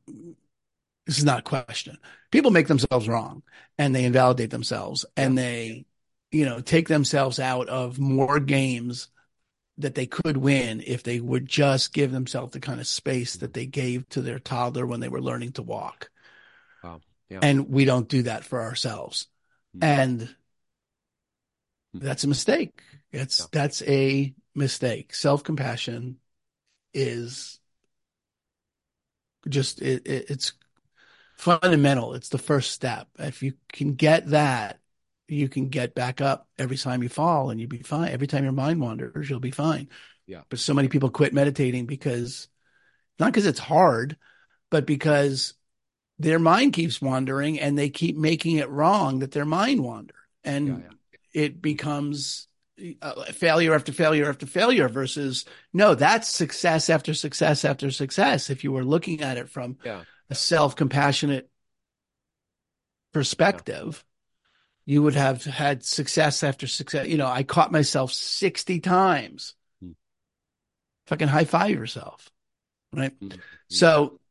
[1.05, 1.97] this is not a question.
[2.31, 3.43] People make themselves wrong
[3.77, 5.85] and they invalidate themselves and they,
[6.31, 9.09] you know, take themselves out of more games
[9.77, 13.53] that they could win if they would just give themselves the kind of space that
[13.53, 16.09] they gave to their toddler when they were learning to walk.
[16.83, 17.01] Wow.
[17.29, 17.39] Yeah.
[17.41, 19.27] And we don't do that for ourselves.
[19.77, 19.83] Mm.
[19.83, 20.35] And
[21.93, 22.81] that's a mistake.
[23.11, 23.45] It's Yeah.
[23.51, 25.13] that's a mistake.
[25.13, 26.17] Self-compassion
[26.93, 27.59] is
[29.47, 30.53] just it, it, it's
[31.37, 32.15] fundamental.
[32.15, 33.07] It's the first step.
[33.19, 34.79] If you can get that,
[35.27, 38.09] you can get back up every time you fall and you'll be fine.
[38.11, 39.89] Every time your mind wanders, you'll be fine.
[40.25, 40.41] Yeah.
[40.49, 42.47] But so many people quit meditating because
[43.19, 44.17] not because it's hard,
[44.69, 45.53] but because
[46.19, 50.15] their mind keeps wandering and they keep making it wrong that their mind wander.
[50.43, 50.73] And Yeah,
[51.33, 51.43] yeah.
[51.43, 52.47] it becomes
[53.01, 58.49] uh, failure after failure after failure versus no, that's success after success after success.
[58.49, 60.03] If you were looking at it from Yeah.
[60.29, 61.49] a self compassionate
[63.13, 64.03] perspective,
[64.87, 67.07] you would have had success after success.
[67.07, 69.53] You know, I caught myself 60 times.
[69.81, 69.91] Hmm.
[71.07, 72.31] Fucking high five yourself.
[72.93, 73.19] Right.
[73.19, 73.37] Mhm.
[73.69, 74.21] So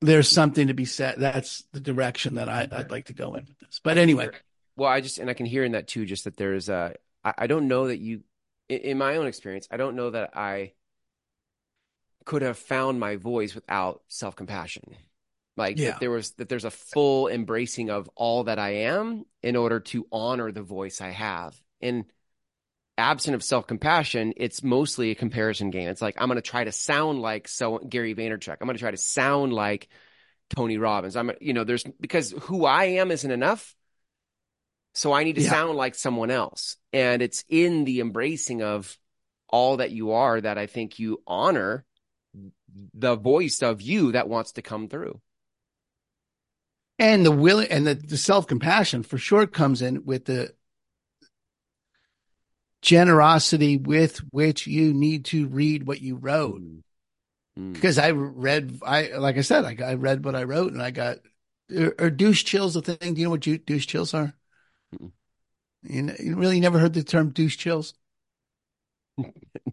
[0.00, 1.16] there's something to be said.
[1.18, 3.80] That's the direction that I, would like to go in with this.
[3.82, 4.30] But anyway.
[4.76, 7.34] Well, I just, and I can hear in that too, just that there's a, I,
[7.38, 8.22] I don't know that you,
[8.68, 10.72] in, in my own experience, I don't know that I
[12.26, 14.94] could have found my voice without self compassion.
[15.60, 15.90] Like yeah.
[15.90, 19.80] that there was, that there's a full embracing of all that I am in order
[19.80, 21.54] to honor the voice I have.
[21.82, 22.06] And
[22.96, 25.88] absent of self compassion, it's mostly a comparison game.
[25.88, 28.56] It's like, I'm going to try to sound like so Gary Vaynerchuk.
[28.58, 29.88] I'm going to try to sound like
[30.48, 31.14] Tony Robbins.
[31.14, 33.76] I'm, you know, there's because who I am isn't enough.
[34.94, 35.50] So I need to yeah.
[35.50, 36.76] sound like someone else.
[36.92, 38.96] And it's in the embracing of
[39.48, 41.84] all that you are that I think you honor
[42.94, 45.20] the voice of you that wants to come through.
[47.00, 50.54] And the will and the, the self compassion for sure comes in with the
[52.82, 56.60] generosity with which you need to read what you wrote.
[57.58, 57.72] Mm.
[57.72, 60.90] Because I read, I like I said, I, I read what I wrote, and I
[60.90, 61.20] got
[61.74, 63.14] are, are douche chills a thing?
[63.14, 64.34] Do you know what douche chills are?
[64.94, 65.12] Mm.
[65.82, 67.94] You, know, you really never heard the term douche chills?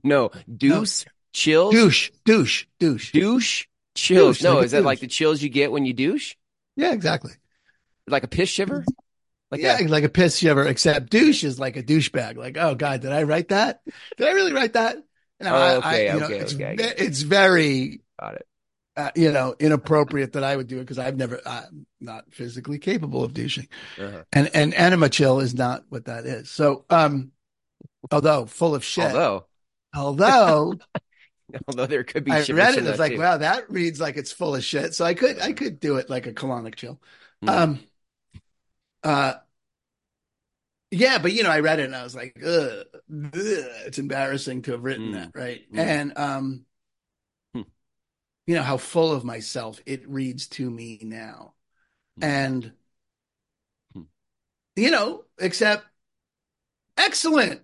[0.01, 1.11] no, douche no.
[1.33, 1.73] chills.
[1.73, 4.37] Douche, douche, douche, douche chills.
[4.37, 6.35] Douche, no, like is that like the chills you get when you douche?
[6.77, 7.33] Yeah, exactly.
[8.07, 8.85] Like a piss shiver.
[9.51, 12.37] Like yeah, a, like a piss shiver, except douche is like a douchebag.
[12.37, 13.81] Like, oh God, did I write that?
[14.17, 14.97] Did I really write that?
[15.39, 16.75] No, oh, okay, I, okay, know, it's, okay.
[16.77, 18.47] It's very, got it.
[18.95, 22.79] Uh, you know, inappropriate that I would do it because I've never, I'm not physically
[22.79, 23.67] capable of douching,
[23.99, 24.23] uh-huh.
[24.33, 26.49] and and enema chill is not what that is.
[26.49, 27.31] So, um,
[28.11, 29.45] although full of shit, although,
[29.93, 30.73] although.
[31.67, 32.79] Although there could be, I read it.
[32.79, 33.19] And it's like, too.
[33.19, 34.93] wow, that reads like it's full of shit.
[34.93, 36.99] So I could, I could do it like a colonic chill.
[37.43, 37.49] Mm.
[37.49, 37.79] Um,
[39.03, 39.33] uh,
[40.91, 43.33] yeah, but you know, I read it and I was like, ugh, ugh
[43.85, 45.13] it's embarrassing to have written mm.
[45.13, 45.61] that, right?
[45.71, 45.79] Mm.
[45.79, 46.65] And um,
[47.53, 47.61] hmm.
[48.45, 51.53] you know how full of myself it reads to me now,
[52.19, 52.25] mm.
[52.25, 52.71] and
[53.93, 54.03] hmm.
[54.77, 55.85] you know, except
[56.95, 57.61] excellent,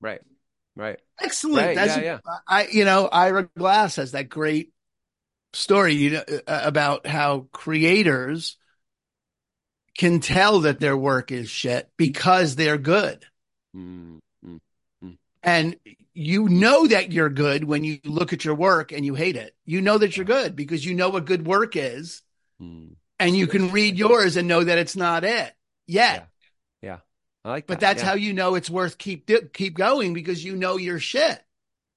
[0.00, 0.20] right,
[0.76, 1.66] right, excellent.
[1.66, 2.38] Right, That's yeah, yeah.
[2.46, 4.72] I, you know, Ira Glass has that great
[5.52, 8.56] story, you know, uh, about how creators
[9.96, 13.24] can tell that their work is shit because they're good.
[13.74, 14.20] Mm-hmm.
[15.42, 15.76] And
[16.12, 19.54] you know that you're good when you look at your work and you hate it.
[19.64, 22.22] You know that you're good because you know what good work is.
[22.60, 22.96] Mm.
[23.20, 25.54] And you can read yours and know that it's not it
[25.86, 26.28] yet.
[27.46, 27.74] I like that.
[27.74, 28.08] But that's yeah.
[28.08, 31.42] how you know it's worth keep keep going because you know your shit.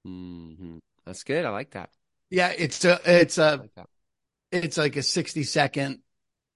[0.06, 0.78] Mm-hmm.
[1.04, 1.44] That's good.
[1.44, 1.90] I like that.
[2.30, 3.86] Yeah, it's a it's a like
[4.52, 6.00] it's like a 60 second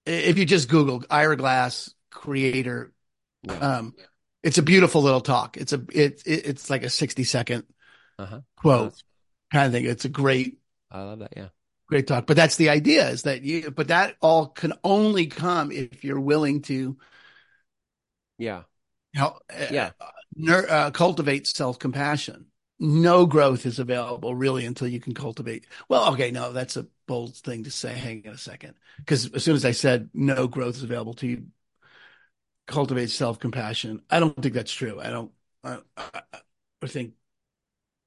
[0.06, 2.92] if you just Google Ira Glass creator,
[3.42, 3.54] yeah.
[3.54, 3.94] um,
[4.42, 5.56] it's a beautiful little talk.
[5.56, 7.64] It's a it, it it's like a sixty second
[8.18, 8.40] uh-huh.
[8.56, 8.94] quote
[9.52, 9.86] kind of thing.
[9.86, 10.58] It's a great.
[10.90, 11.32] I love that.
[11.36, 11.48] Yeah,
[11.88, 12.26] great talk.
[12.26, 13.70] But that's the idea is that you.
[13.70, 16.96] But that all can only come if you're willing to.
[18.38, 18.62] Yeah.
[19.14, 19.90] Help, yeah.
[20.00, 22.46] Uh, uh, cultivate self compassion
[22.78, 25.66] no growth is available really until you can cultivate.
[25.88, 27.94] Well, okay, no, that's a bold thing to say.
[27.94, 28.74] Hang on a second.
[28.98, 31.46] Because as soon as I said no growth is available to you,
[32.66, 35.00] cultivate self compassion, I don't think that's true.
[35.00, 35.30] I don't,
[35.62, 36.22] I, I,
[36.82, 37.14] I think,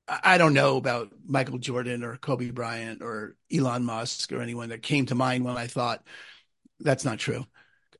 [0.07, 4.81] I don't know about Michael Jordan or Kobe Bryant or Elon Musk or anyone that
[4.81, 6.05] came to mind when I thought
[6.79, 7.45] that's not true.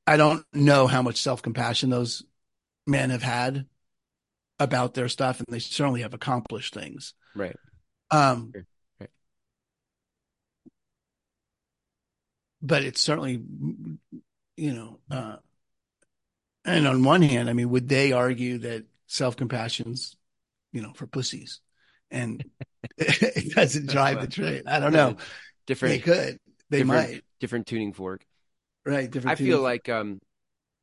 [0.06, 2.24] I don't know how much self compassion those
[2.88, 3.66] men have had
[4.58, 7.14] about their stuff, and they certainly have accomplished things.
[7.36, 7.56] Right.
[8.10, 8.52] Um,
[8.98, 9.10] right.
[12.60, 13.40] But it's certainly,
[14.56, 15.36] you know, uh,
[16.64, 20.16] and on one hand, I mean, would they argue that self compassion's,
[20.72, 21.60] you know, for pussies,
[22.10, 22.44] and
[22.98, 24.62] it doesn't drive the train?
[24.66, 25.16] I don't know.
[25.66, 25.94] Different.
[25.94, 26.38] They could.
[26.70, 27.24] They different, might.
[27.38, 28.24] Different tuning fork.
[28.84, 29.08] Right.
[29.10, 29.38] Different.
[29.38, 30.20] I feel like um,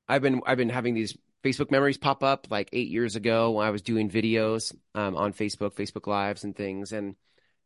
[0.08, 3.68] I've been I've been having these Facebook memories pop up like eight years ago when
[3.68, 7.16] I was doing videos um, on Facebook, Facebook Lives and things, and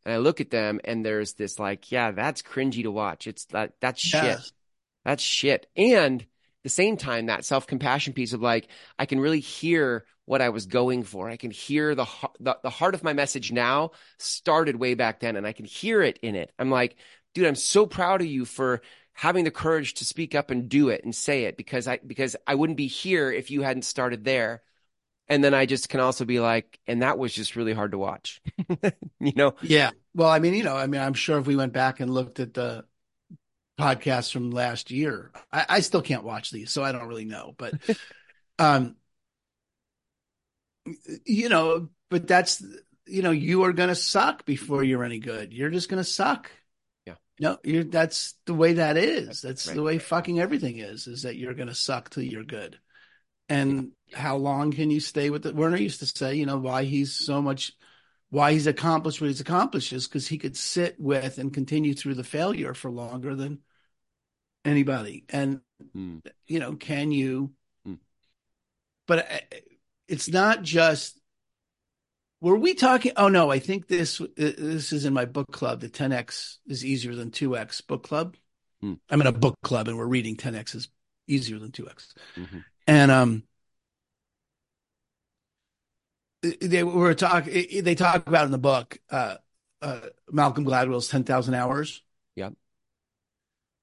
[0.04, 3.26] and I look at them and there's this like, yeah, that's cringy to watch.
[3.26, 4.22] It's that that's shit.
[4.22, 4.52] Yes.
[5.04, 5.66] That's shit.
[5.76, 6.24] And
[6.62, 10.50] the same time, that self compassion piece of like, I can really hear what I
[10.50, 11.28] was going for.
[11.28, 12.06] I can hear the,
[12.38, 16.02] the the heart of my message now started way back then, and I can hear
[16.02, 16.52] it in it.
[16.58, 16.96] I'm like,
[17.34, 18.82] dude, I'm so proud of you for
[19.20, 22.36] having the courage to speak up and do it and say it because I because
[22.46, 24.62] I wouldn't be here if you hadn't started there.
[25.28, 27.98] And then I just can also be like, and that was just really hard to
[27.98, 28.40] watch.
[29.20, 29.56] you know?
[29.60, 29.90] Yeah.
[30.14, 32.40] Well, I mean, you know, I mean, I'm sure if we went back and looked
[32.40, 32.86] at the
[33.78, 37.54] podcasts from last year, I, I still can't watch these, so I don't really know.
[37.58, 37.74] But
[38.58, 38.96] um
[41.26, 42.64] you know, but that's
[43.06, 45.52] you know, you are gonna suck before you're any good.
[45.52, 46.50] You're just gonna suck
[47.40, 49.40] No, you're that's the way that is.
[49.40, 49.74] That's Right.
[49.74, 52.78] the way fucking everything is, is that you're gonna suck till you're good.
[53.48, 55.56] And how long can you stay with it?
[55.56, 57.72] Werner used to say, you know, why he's so much
[58.28, 62.14] why he's accomplished what he's accomplished is because he could sit with and continue through
[62.14, 63.58] the failure for longer than
[64.64, 65.24] anybody.
[65.30, 65.62] And
[65.94, 66.18] Hmm.
[66.46, 67.94] you know, can you Hmm.
[69.06, 69.56] but uh,
[70.06, 71.19] it's not just
[72.40, 75.88] were we talking oh no i think this this is in my book club the
[75.88, 78.36] 10x is easier than 2x book club
[78.80, 78.94] Hmm.
[79.10, 80.88] i'm in a book club and we're reading 10x is
[81.26, 82.64] easier than 2x Mhm.
[82.86, 83.42] and um
[86.62, 89.36] they were talking they talk about in the book uh
[89.82, 92.02] uh malcolm gladwell's 10,000 hours
[92.36, 92.50] Yeah.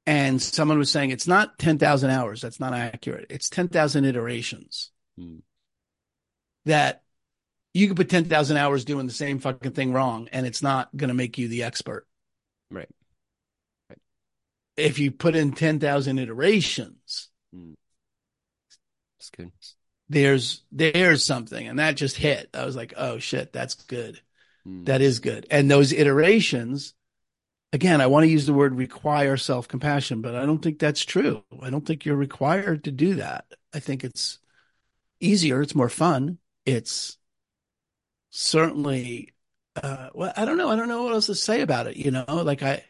[0.07, 5.37] and someone was saying it's not 10,000 hours that's not accurate it's 10,000 iterations Hmm.
[6.65, 7.03] that
[7.77, 11.09] you could put 10,000 hours doing the same fucking thing wrong and it's not going
[11.09, 12.05] to make you the expert.
[12.71, 12.89] Right.
[14.75, 17.29] If you put in 10,000 iterations,
[19.19, 19.51] That's good.
[20.09, 22.49] there's there's something and that just hit.
[22.53, 24.21] I was like, "Oh shit, that's good.
[24.65, 24.83] Hmm.
[24.83, 26.93] That is good." And those iterations
[27.73, 31.43] again, I want to use the word require self-compassion, but I don't think that's true.
[31.61, 33.45] I don't think you're required to do that.
[33.73, 34.39] I think it's
[35.19, 36.37] easier, it's more fun.
[36.65, 37.17] It's
[38.29, 39.33] certainly
[39.81, 40.69] uh well, I don't know.
[40.69, 42.25] I don't know what else to say about it, you know?
[42.27, 42.83] Like I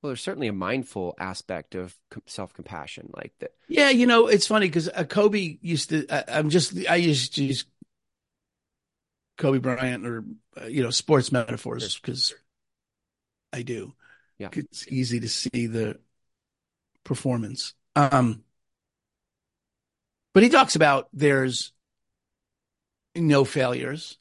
[0.00, 3.52] Well, there's certainly a mindful aspect of self compassion, like that.
[3.68, 6.06] Yeah, you know, it's funny because uh, Kobe used to.
[6.10, 6.74] I, I'm just.
[6.88, 7.64] I used to use
[9.38, 10.24] Kobe Bryant or
[10.60, 12.34] uh, you know sports metaphors because
[13.52, 13.92] I do.
[14.38, 14.48] Yeah.
[14.52, 15.98] it's easy to see the
[17.04, 17.74] performance.
[17.94, 18.42] Um,
[20.32, 21.72] but he talks about there's
[23.14, 24.18] no failures,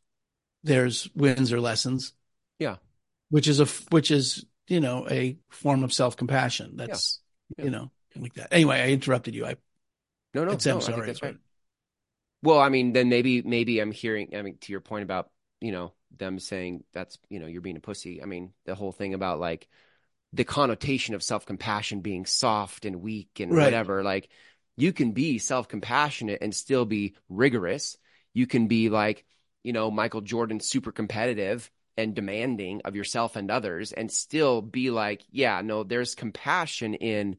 [0.64, 2.14] there's wins or lessons.
[2.60, 2.78] Yeah.
[3.30, 6.74] which is a which is you know a form of self compassion.
[6.76, 7.20] That's
[7.58, 7.66] Yeah.
[7.66, 8.54] you know like that.
[8.54, 9.46] Anyway, I interrupted you.
[9.46, 9.56] I
[10.34, 11.08] No, no, it's, no, I'm sorry.
[11.08, 11.38] that's right.
[12.44, 14.36] Well, I mean, then maybe maybe I'm hearing.
[14.36, 17.78] I mean, to your point about you know them saying that's you know you're being
[17.78, 18.22] a pussy.
[18.22, 19.68] I mean, the whole thing about like
[20.34, 23.66] the connotation of self compassion being soft and weak and Right.
[23.66, 24.04] whatever.
[24.04, 24.30] Like
[24.78, 27.98] you can be self compassionate and still be rigorous.
[28.34, 29.26] You can be like
[29.64, 34.92] you know Michael Jordan, super competitive and demanding of yourself and others, and still be
[34.92, 37.38] like, yeah, no, there's compassion in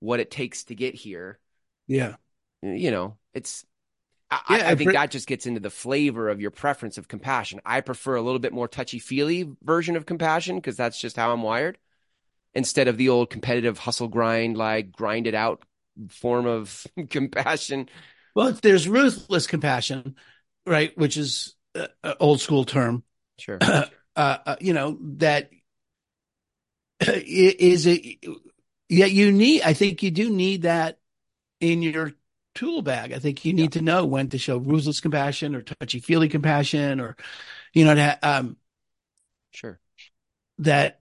[0.00, 1.40] what it takes to get here
[1.86, 2.16] Yeah.
[2.62, 3.64] you know, it's.
[4.30, 6.98] I, Yeah, I, I think pre- that just gets into the flavor of your preference
[6.98, 7.60] of compassion.
[7.66, 11.32] I prefer a little bit more touchy feely version of compassion because that's just how
[11.32, 11.78] I'm wired,
[12.54, 15.64] instead of the old competitive hustle grind, like grind it out
[16.10, 17.88] form of compassion.
[18.34, 20.16] Well, there's ruthless compassion,
[20.66, 20.96] right?
[20.96, 21.88] Which is an
[22.18, 23.02] old school term.
[23.38, 23.58] Sure.
[23.60, 23.84] uh,
[24.16, 25.50] uh, you know that
[27.00, 28.24] is it.
[28.88, 29.62] Yeah, you need.
[29.62, 30.98] I think you do need that
[31.60, 32.12] in your
[32.54, 33.12] tool bag.
[33.12, 37.00] I think you need to know when to show ruthless compassion or touchy feely compassion,
[37.00, 37.16] or
[37.72, 38.22] you know, that.
[38.22, 38.56] um,
[39.52, 39.80] Sure.
[40.58, 41.00] that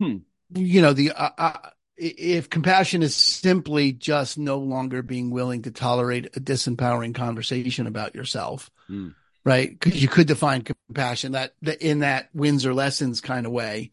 [0.00, 0.18] Hmm.
[0.54, 1.70] you know the uh, uh,
[2.00, 8.14] if compassion is simply just no longer being willing to tolerate a disempowering conversation about
[8.14, 9.10] yourself Hmm.
[9.44, 13.52] right because you could define compassion that, that in that wins or lessons kind of
[13.52, 13.90] way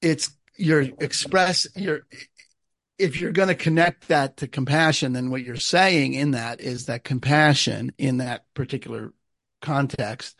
[0.00, 2.00] it's your express your
[2.98, 6.86] if you're going to connect that to compassion then what you're saying in that is
[6.86, 9.12] that compassion in that particular
[9.60, 10.36] context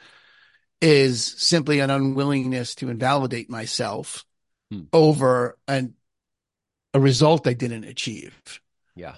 [0.80, 4.24] is simply an unwillingness to invalidate myself
[4.70, 4.82] Hmm.
[4.92, 5.94] over an
[6.94, 8.60] a result I didn't achieve.
[8.94, 9.16] Yeah.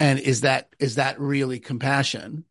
[0.00, 2.44] And is that is that really compassion?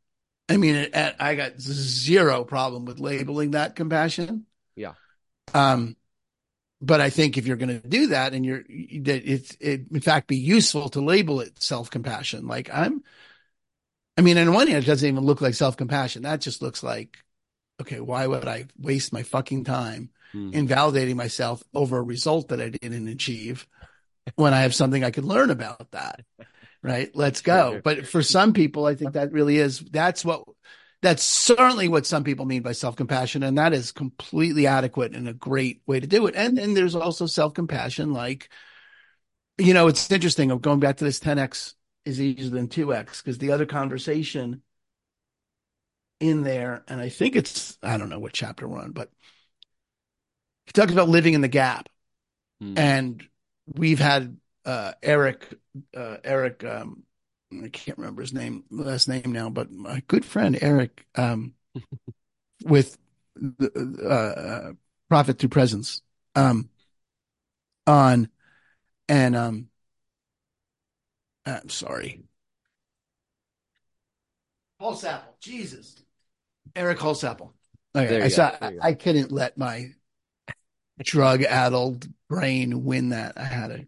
[0.50, 4.46] I mean, it, it- I got zero problem with labeling that compassion.
[4.76, 4.94] Yeah.
[5.54, 5.96] Um,
[6.82, 10.02] but I think if you're going to do that, and you're that it's it in
[10.02, 12.48] fact be useful to label it self compassion.
[12.48, 13.04] Like I'm,
[14.18, 16.24] I mean, on one hand, it doesn't even look like self compassion.
[16.24, 17.18] That just looks like,
[17.82, 20.50] okay, why would I waste my fucking time Hmm.
[20.52, 23.68] invalidating myself over a result that I didn't achieve
[24.36, 26.22] when I have something I could learn about that.
[26.86, 27.16] Right.
[27.16, 27.80] Let's go.
[27.82, 30.44] But for some people, I think that really is, that's what,
[31.02, 33.42] that's certainly what some people mean by self compassion.
[33.42, 36.36] And that is completely adequate and a great way to do it.
[36.36, 38.12] And then there's also self compassion.
[38.12, 38.50] Like,
[39.58, 40.52] you know, it's interesting.
[40.52, 44.62] I'm going back to this 10X is easier than 2X because the other conversation
[46.20, 49.10] in there, and I think it's, I don't know what chapter we're on, but
[50.66, 51.90] he talks about living in the gap
[52.62, 52.78] Hmm.
[52.78, 53.28] and
[53.74, 55.54] we've had uh eric
[55.96, 57.04] uh eric um
[57.64, 61.54] i can't remember his name last name now but my good friend eric um
[62.64, 62.98] with
[63.36, 64.74] the uh
[65.10, 66.02] profit through presence
[66.36, 66.70] um,
[67.86, 68.30] on,
[69.08, 69.68] and um,
[71.46, 72.24] I'm sorry,
[74.82, 76.04] Holsapple, Jesus,
[76.76, 77.52] Eric Holsapple.
[77.96, 78.56] Okay, I saw.
[78.62, 79.92] I, I couldn't let my
[81.02, 83.38] drug-addled brain win that.
[83.38, 83.88] I had it.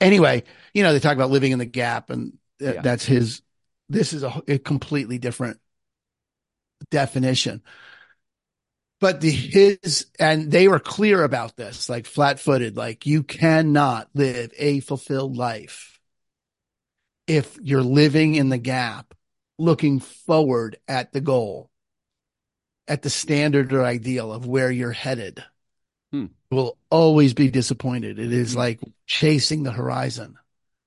[0.00, 0.44] Anyway,
[0.74, 2.82] you know they talk about living in the gap, and th- Yeah.
[2.82, 3.42] that's his.
[3.88, 5.58] This is a, a completely different
[6.90, 7.62] definition.
[9.00, 14.52] But the his and they were clear about this, like flat-footed, like you cannot live
[14.58, 16.00] a fulfilled life
[17.28, 19.14] if you're living in the gap,
[19.58, 21.70] looking forward at the goal,
[22.88, 25.44] at the standard or ideal of where you're headed.
[26.12, 26.26] Hmm.
[26.50, 28.18] Will always be disappointed.
[28.18, 28.58] It is Hmm.
[28.58, 30.36] like chasing the horizon.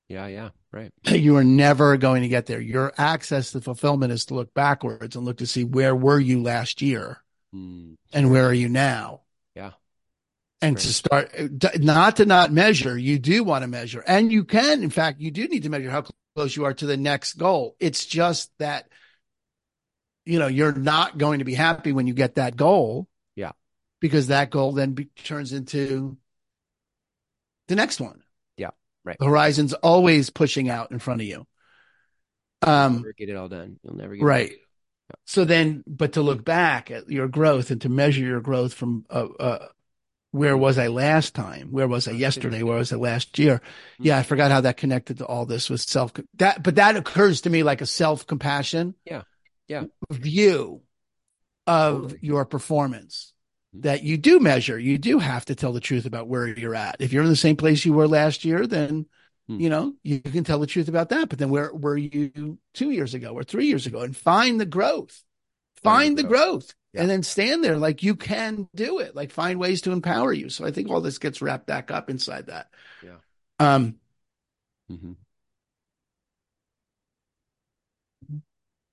[0.07, 0.91] Yeah, yeah, right.
[1.05, 2.59] You are never going to get there.
[2.59, 6.41] Your access to fulfillment is to look backwards and look to see where were you
[6.41, 9.22] last year Mm, and where are you now?
[9.55, 9.72] Yeah.
[10.61, 11.32] And to start,
[11.80, 14.03] not to not measure, you do want to measure.
[14.07, 16.05] And you can, in fact, you do need to measure how
[16.36, 17.76] close you are to the next goal.
[17.80, 18.88] It's just that,
[20.26, 23.07] you know, you're not going to be happy when you get that goal.
[24.02, 24.08] Yeah.
[24.08, 26.18] Because that goal then be, turns into
[27.68, 28.22] the next one.
[28.58, 28.72] Yeah,
[29.04, 29.18] right.
[29.20, 31.45] The horizon's always pushing out in front of you.
[32.62, 33.80] Um, never get it all done.
[33.84, 34.52] You'll never get right.
[34.52, 34.60] It
[35.26, 39.06] So then, but to look back at your growth and to measure your growth from,
[39.10, 39.68] uh, uh,
[40.32, 41.72] where was I last time?
[41.72, 42.64] Where was I yesterday?
[42.64, 43.62] Where was I last year?
[43.99, 47.41] Yeah, I forgot how that connected to all this with self that, but that occurs
[47.41, 48.95] to me like a self compassion.
[49.04, 49.24] Yeah.
[49.68, 49.86] Yeah.
[50.10, 50.82] View
[51.68, 52.20] of Totally.
[52.22, 53.31] your performance.
[53.74, 54.78] That you do measure.
[54.78, 56.97] You do have to tell the truth about where you're at.
[56.99, 59.05] If you're in the same place you were last year, then
[59.47, 59.59] Hmm.
[59.59, 61.30] you know you can tell the truth about that.
[61.30, 64.01] But then where were you two years ago or three years ago?
[64.01, 65.24] And find the growth.
[65.84, 66.76] Find the growth.
[66.93, 67.01] Yeah.
[67.01, 69.15] And then stand there like you can do it.
[69.15, 70.49] Like find ways to empower you.
[70.49, 72.69] So I think all this gets wrapped back up inside that.
[73.01, 73.15] Yeah.
[73.59, 73.95] Um.
[74.91, 75.15] Mhm.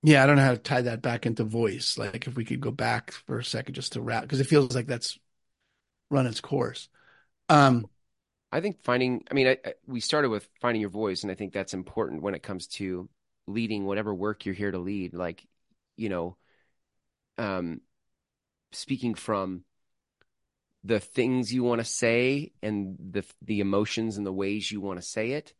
[0.01, 1.97] Yeah, I don't know how to tie that back into voice.
[1.97, 4.73] Like if we could go back for a second just to wrap because it feels
[4.73, 5.19] like that's
[6.09, 6.89] run its course.
[7.49, 7.87] Um.
[8.51, 11.35] I think finding, I mean, I, I, we started with finding your voice, and I
[11.35, 13.07] think that's important when it comes to
[13.45, 15.13] leading whatever work you're here to lead.
[15.13, 15.45] Like,
[15.97, 16.35] you know,
[17.37, 17.81] um,
[18.71, 19.63] speaking from
[20.83, 24.99] the things you want to say and the the emotions and the ways you want
[24.99, 25.53] to say it.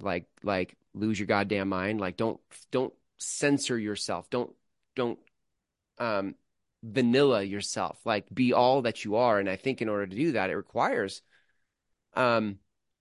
[0.00, 2.00] Like, like lose your goddamn mind.
[2.00, 4.30] Like, don't don't censor yourself.
[4.30, 4.50] Don't
[4.96, 5.18] don't
[5.98, 6.34] um
[6.82, 7.98] vanilla yourself.
[8.04, 9.38] Like, be all that you are.
[9.38, 11.22] And I think in order to do that, it requires
[12.14, 12.58] um,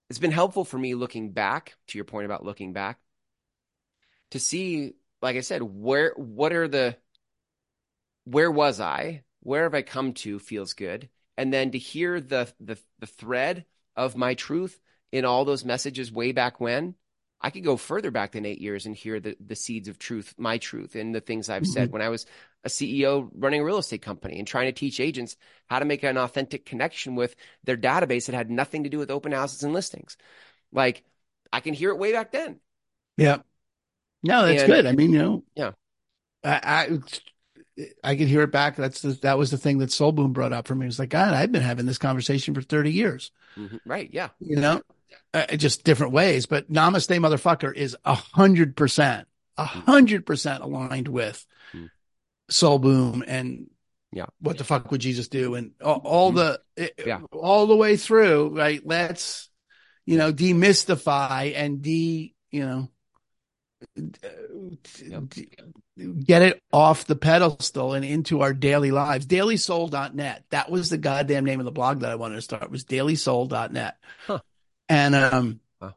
[0.10, 3.00] it's been helpful for me looking back to your point about looking back
[4.32, 6.98] to see, like I said, where, what are the,
[8.26, 9.24] where was I?
[9.42, 11.10] Where have I come to feels good.
[11.38, 13.66] And then to hear the, the, the thread
[13.96, 14.80] of my truth
[15.12, 16.96] in all those messages way back when,
[17.40, 20.34] I could go further back than eight years and hear the, the seeds of truth,
[20.38, 22.26] my truth, and the things I've said when I was
[22.64, 26.02] a CEO running a real estate company and trying to teach agents how to make
[26.04, 29.72] an authentic connection with their database that had nothing to do with open houses and
[29.72, 30.18] listings.
[30.72, 31.04] Like
[31.54, 32.60] I can hear it way back then.
[33.18, 33.38] Yeah.
[34.24, 34.86] No, that's And- good.
[34.88, 35.44] I mean, you know.
[35.56, 35.72] Yeah.
[36.44, 37.00] I, I
[38.04, 38.76] I could hear it back.
[38.76, 40.86] That's the, that was the thing that Soul Boom brought up for me.
[40.86, 43.32] It was like, God, I've been having this conversation for thirty years.
[43.56, 43.80] Mhm.
[43.86, 44.10] Right.
[44.12, 44.30] Yeah.
[44.40, 44.82] You know,
[45.34, 46.46] uh, just different ways.
[46.46, 49.28] But Namaste, motherfucker, is a hundred percent,
[49.58, 51.90] a hundred percent aligned with Mm.
[52.50, 53.70] Soul Boom and
[54.14, 54.28] Yeah.
[54.40, 56.62] what the fuck would Jesus do and all, all the
[57.06, 57.20] Yeah.
[57.34, 58.58] all the way through.
[58.58, 58.82] Right?
[58.86, 59.50] Let's
[60.06, 62.90] you know demystify and de you know
[66.24, 69.26] get it off the pedestal and into our daily lives.
[69.26, 70.44] Dailysoul.net.
[70.50, 73.98] That was the goddamn name of the blog that I wanted to start was dailysoul.net.
[74.26, 74.40] Huh.
[74.90, 75.96] And um Wow.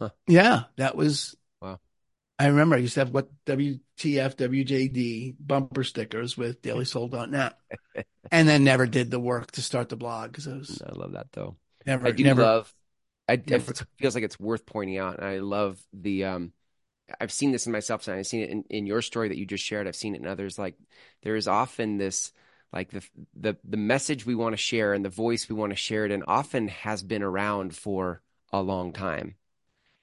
[0.00, 0.10] Huh.
[0.26, 1.80] yeah, that was Wow.
[2.38, 7.58] I remember I used to have what WTF WJD bumper stickers with dailysoul.net
[8.32, 11.12] and then never did the work to start the blog because I was I love
[11.12, 11.56] that though.
[11.86, 12.72] never I do never love.
[13.28, 16.24] I never- it feels like it's worth pointing out, and I love the.
[16.24, 16.52] um
[17.20, 19.46] I've seen this in myself, and I've seen it in, in your story that you
[19.46, 19.88] just shared.
[19.88, 20.58] I've seen it in others.
[20.58, 20.76] Like
[21.22, 22.32] there is often this,
[22.74, 23.02] like the
[23.34, 26.10] the the message we want to share and the voice we want to share it,
[26.10, 28.20] and often has been around for
[28.52, 29.36] a long time.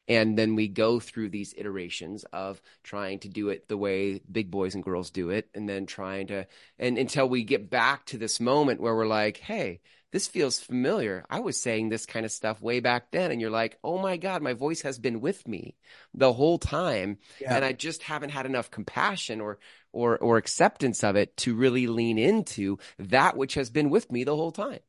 [0.07, 4.49] And then we go through these iterations of trying to do it the way big
[4.49, 6.47] boys and girls do it, and then trying to,
[6.79, 9.79] and until we get back to this moment where we're like, hey,
[10.11, 11.23] this feels familiar.
[11.29, 13.31] I was saying this kind of stuff way back then.
[13.31, 15.77] And you're like, oh my God, my voice has been with me
[16.13, 17.17] the whole time.
[17.39, 17.55] Yeah.
[17.55, 19.59] And I just haven't had enough compassion or,
[19.93, 24.23] or, or acceptance of it to really lean into that which has been with me
[24.23, 24.79] the whole time.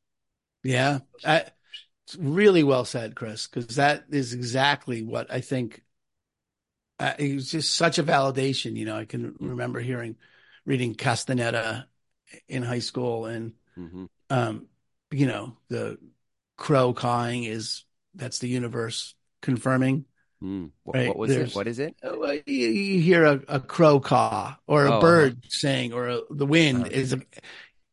[0.65, 1.01] Yeah.
[1.25, 1.45] I,
[2.07, 5.83] it's really well said, Chris, because that is exactly what I think.
[6.99, 8.77] Uh, it was just such a validation.
[8.77, 9.49] You know, I can mm-hmm.
[9.51, 10.17] remember hearing,
[10.65, 11.89] reading Castaneda
[12.49, 14.05] in high school, and mm-hmm.
[14.31, 14.67] um,
[15.11, 15.99] you know, the
[16.57, 17.85] crow cawing is
[18.15, 20.05] that's the universe confirming.
[20.43, 20.71] Mm.
[20.83, 21.09] What, right?
[21.09, 21.57] what, was There's, it?
[21.57, 21.95] What is it?
[22.03, 25.49] Uh, you, you hear a, a, crow caw or a oh, bird uh-huh.
[25.51, 26.91] saying, or a, the wind uh-huh.
[26.91, 27.21] is a,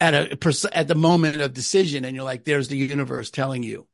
[0.02, 3.88] at a at the moment of decision, and you're like, "There's the universe telling you."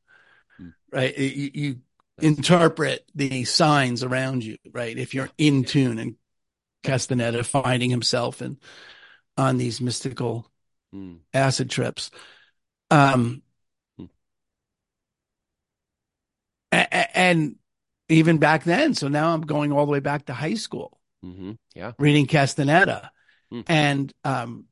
[0.92, 1.16] right?
[1.18, 1.76] You, you
[2.18, 4.96] interpret the signs around you, right?
[4.96, 6.16] If you're in tune and
[6.82, 8.56] Castaneda finding himself and
[9.36, 10.50] on these mystical
[10.94, 11.18] mm.
[11.34, 12.10] acid trips.
[12.90, 13.42] Um,
[14.00, 14.08] mm.
[16.72, 17.56] a- and
[18.08, 20.98] even back then, so now I'm going all the way back to high school.
[21.24, 21.52] Mm-hmm.
[21.74, 21.92] Yeah.
[21.98, 23.10] Reading Castaneda.
[23.52, 23.64] Mm.
[23.66, 24.64] And, um,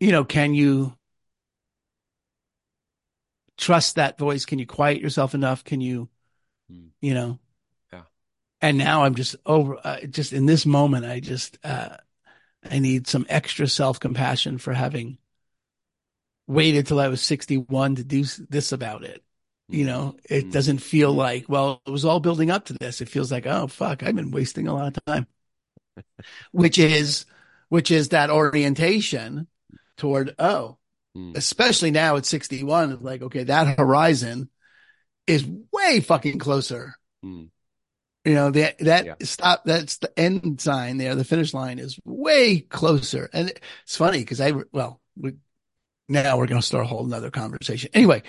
[0.00, 0.94] you know, can you
[3.56, 4.44] trust that voice?
[4.44, 5.64] Can you quiet yourself enough?
[5.64, 6.08] Can you,
[6.72, 6.88] mm.
[7.00, 7.38] you know?
[7.92, 8.02] Yeah.
[8.60, 11.96] And now I'm just over, uh, just in this moment, I just, uh,
[12.68, 15.18] I need some extra self compassion for having
[16.46, 19.22] waited till I was 61 to do this about it.
[19.68, 20.52] You know, it mm.
[20.52, 23.02] doesn't feel like, well, it was all building up to this.
[23.02, 25.26] It feels like, oh, fuck, I've been wasting a lot of time,
[26.52, 27.26] which is,
[27.68, 29.46] which is that orientation
[29.98, 30.78] toward, oh,
[31.14, 31.36] mm.
[31.36, 33.00] especially now at 61.
[33.02, 34.48] Like, okay, that horizon
[35.26, 36.94] is way fucking closer.
[37.22, 37.50] Mm.
[38.24, 39.14] You know, that, that yeah.
[39.20, 41.14] stop, that's the end sign there.
[41.14, 43.28] The finish line is way closer.
[43.34, 43.52] And
[43.84, 45.34] it's funny because I, well, we,
[46.08, 47.90] now we're going to start a whole nother conversation.
[47.92, 48.22] Anyway,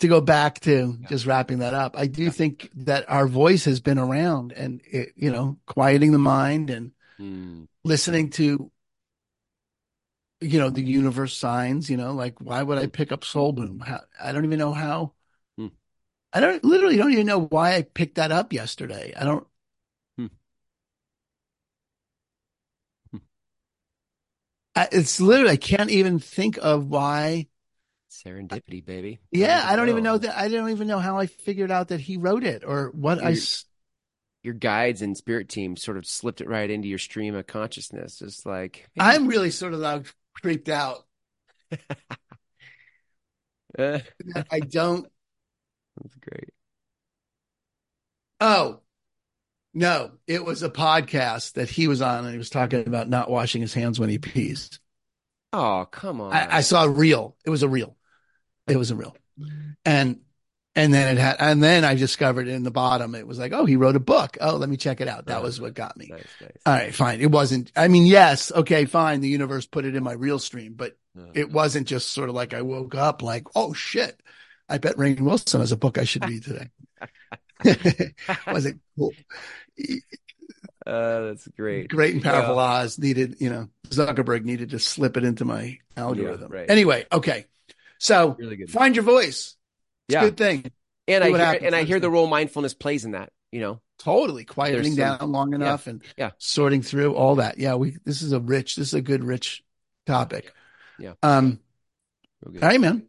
[0.00, 1.08] to go back to yeah.
[1.08, 2.30] just wrapping that up, I do yeah.
[2.30, 6.92] think that our voice has been around and, it, you know, quieting the mind and
[7.18, 7.66] mm.
[7.84, 8.70] listening to
[10.44, 13.80] you know, the universe signs, you know, like why would I pick up Soul Boom?
[13.80, 15.12] How, I don't even know how.
[15.56, 15.68] Hmm.
[16.32, 19.14] I don't literally don't even know why I picked that up yesterday.
[19.16, 19.46] I don't.
[20.18, 20.26] Hmm.
[24.76, 27.46] I, it's literally I can't even think of why.
[28.14, 29.18] Serendipity, baby.
[29.32, 30.38] Yeah, I don't even know that.
[30.38, 33.28] I don't even know how I figured out that he wrote it or what your,
[33.28, 33.36] I.
[34.42, 38.18] Your guides and spirit team sort of slipped it right into your stream of consciousness.
[38.18, 41.04] Just like I'm really sort of like creeped out.
[43.78, 43.98] uh,
[44.50, 45.08] I don't.
[46.00, 46.50] That's great.
[48.40, 48.80] Oh,
[49.72, 53.30] no, it was a podcast that he was on and he was talking about not
[53.30, 54.78] washing his hands when he pees.
[55.52, 56.32] Oh, come on.
[56.32, 57.36] I, I saw a reel.
[57.44, 57.96] It was a reel.
[58.66, 59.16] It was a reel.
[59.84, 60.20] And
[60.76, 63.64] and then it had, and then I discovered in the bottom, it was like, oh,
[63.64, 64.36] he wrote a book.
[64.40, 65.26] Oh, let me check it out.
[65.26, 66.08] That was what got me.
[66.10, 66.50] Nice, nice.
[66.66, 67.20] All right, fine.
[67.20, 69.20] It wasn't, I mean, yes, okay, fine.
[69.20, 70.96] The universe put it in my reel stream, but
[71.32, 74.20] it wasn't just sort of like I woke up like, oh shit,
[74.68, 76.70] I bet Rainn Wilson has a book I should read today.
[78.46, 79.12] was it cool?
[80.84, 81.88] Uh, that's great.
[81.88, 82.82] Great and powerful yeah.
[82.82, 86.50] Oz needed, you know, Zuckerberg needed to slip it into my algorithm.
[86.50, 86.70] Yeah, right.
[86.70, 87.46] Anyway, okay.
[88.04, 88.70] So really good.
[88.70, 89.56] find your voice.
[90.08, 90.22] It's yeah.
[90.22, 90.70] a good thing.
[91.08, 93.80] And I hear, and I hear the role mindfulness plays in that, you know.
[93.98, 96.30] Totally quieting some, down long enough yeah, and yeah.
[96.38, 97.58] sorting through all that.
[97.58, 99.62] Yeah, we this is a rich, this is a good rich
[100.06, 100.52] topic.
[100.98, 101.14] Yeah.
[101.22, 101.60] Um
[102.46, 103.06] all right, man.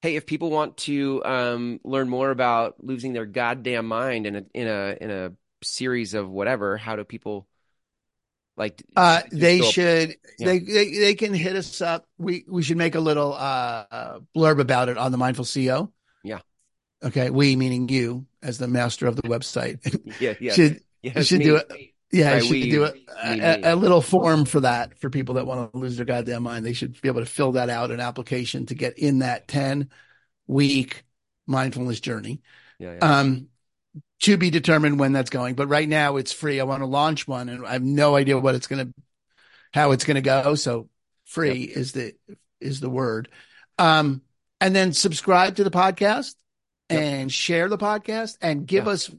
[0.00, 4.44] Hey, if people want to um, learn more about losing their goddamn mind in a
[4.54, 5.32] in a in a
[5.62, 7.46] series of whatever, how do people
[8.58, 12.06] like uh, they still, should they, they they can hit us up.
[12.18, 15.92] We we should make a little uh, blurb about it on the Mindful CEO.
[16.24, 16.40] Yeah.
[17.02, 17.30] Okay.
[17.30, 19.78] We meaning you as the master of the website.
[20.20, 20.34] yeah.
[20.40, 20.52] Yeah.
[20.52, 21.44] should yeah, should me.
[21.44, 21.72] do it.
[22.10, 25.46] Yeah, right, should we, do a, a, a, little form for that for people that
[25.46, 26.64] want to lose their goddamn mind.
[26.64, 29.90] They should be able to fill that out, an application to get in that 10
[30.46, 31.04] week
[31.46, 32.40] mindfulness journey.
[32.78, 33.18] Yeah, yeah.
[33.18, 33.48] Um,
[34.20, 35.54] to be determined when that's going.
[35.54, 36.60] But right now it's free.
[36.60, 38.94] I want to launch one and I have no idea what it's going to,
[39.72, 40.54] how it's going to go.
[40.54, 40.88] So
[41.24, 41.76] free yep.
[41.76, 42.14] is the,
[42.60, 43.28] is the word.
[43.78, 44.22] Um,
[44.60, 46.34] and then subscribe to the podcast
[46.90, 47.00] yep.
[47.00, 48.92] and share the podcast and give yeah.
[48.92, 49.10] us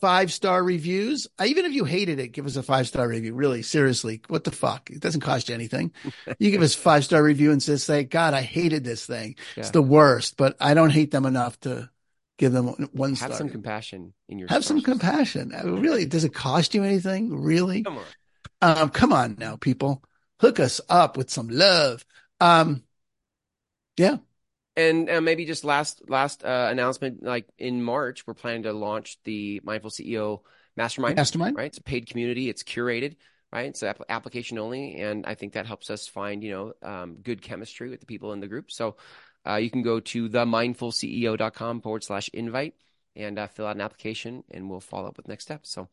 [0.00, 1.26] five star reviews.
[1.42, 3.34] Even if you hated it, give us a five star review.
[3.34, 4.90] Really, seriously, what the fuck?
[4.90, 5.92] It doesn't cost you anything.
[6.38, 9.36] you give us five star review and just say, God, I hated this thing.
[9.56, 9.62] Yeah.
[9.62, 11.88] It's the worst, but I don't hate them enough to
[12.38, 13.32] give them one Have star.
[13.38, 15.52] some compassion in your Have some compassion.
[15.54, 17.34] Uh, Really, does it cost you anything?
[17.34, 17.82] Really?
[17.82, 18.04] Come on.
[18.62, 20.02] Um, come on now, people.
[20.40, 22.04] Hook us up with some love.
[22.40, 22.82] Um,
[23.96, 24.18] yeah.
[24.76, 29.16] And uh, maybe just last last uh, announcement, like in March, we're planning to launch
[29.24, 30.40] the Mindful CEO
[30.76, 31.16] Mastermind.
[31.16, 31.56] Mastermind.
[31.56, 32.50] Right, it's a paid community.
[32.50, 33.16] It's curated.
[33.50, 37.16] Right, it's app- application only, and I think that helps us find you know um,
[37.22, 38.70] good chemistry with the people in the group.
[38.70, 38.96] So
[39.46, 42.74] uh, you can go to themindfulceo.com forward slash invite
[43.14, 45.70] and uh, fill out an application, and we'll follow up with next steps.
[45.70, 45.88] So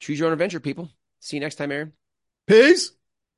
[0.00, 0.90] choose your own adventure, people.
[1.20, 1.92] See you next time, Aaron.
[2.46, 2.97] Peace.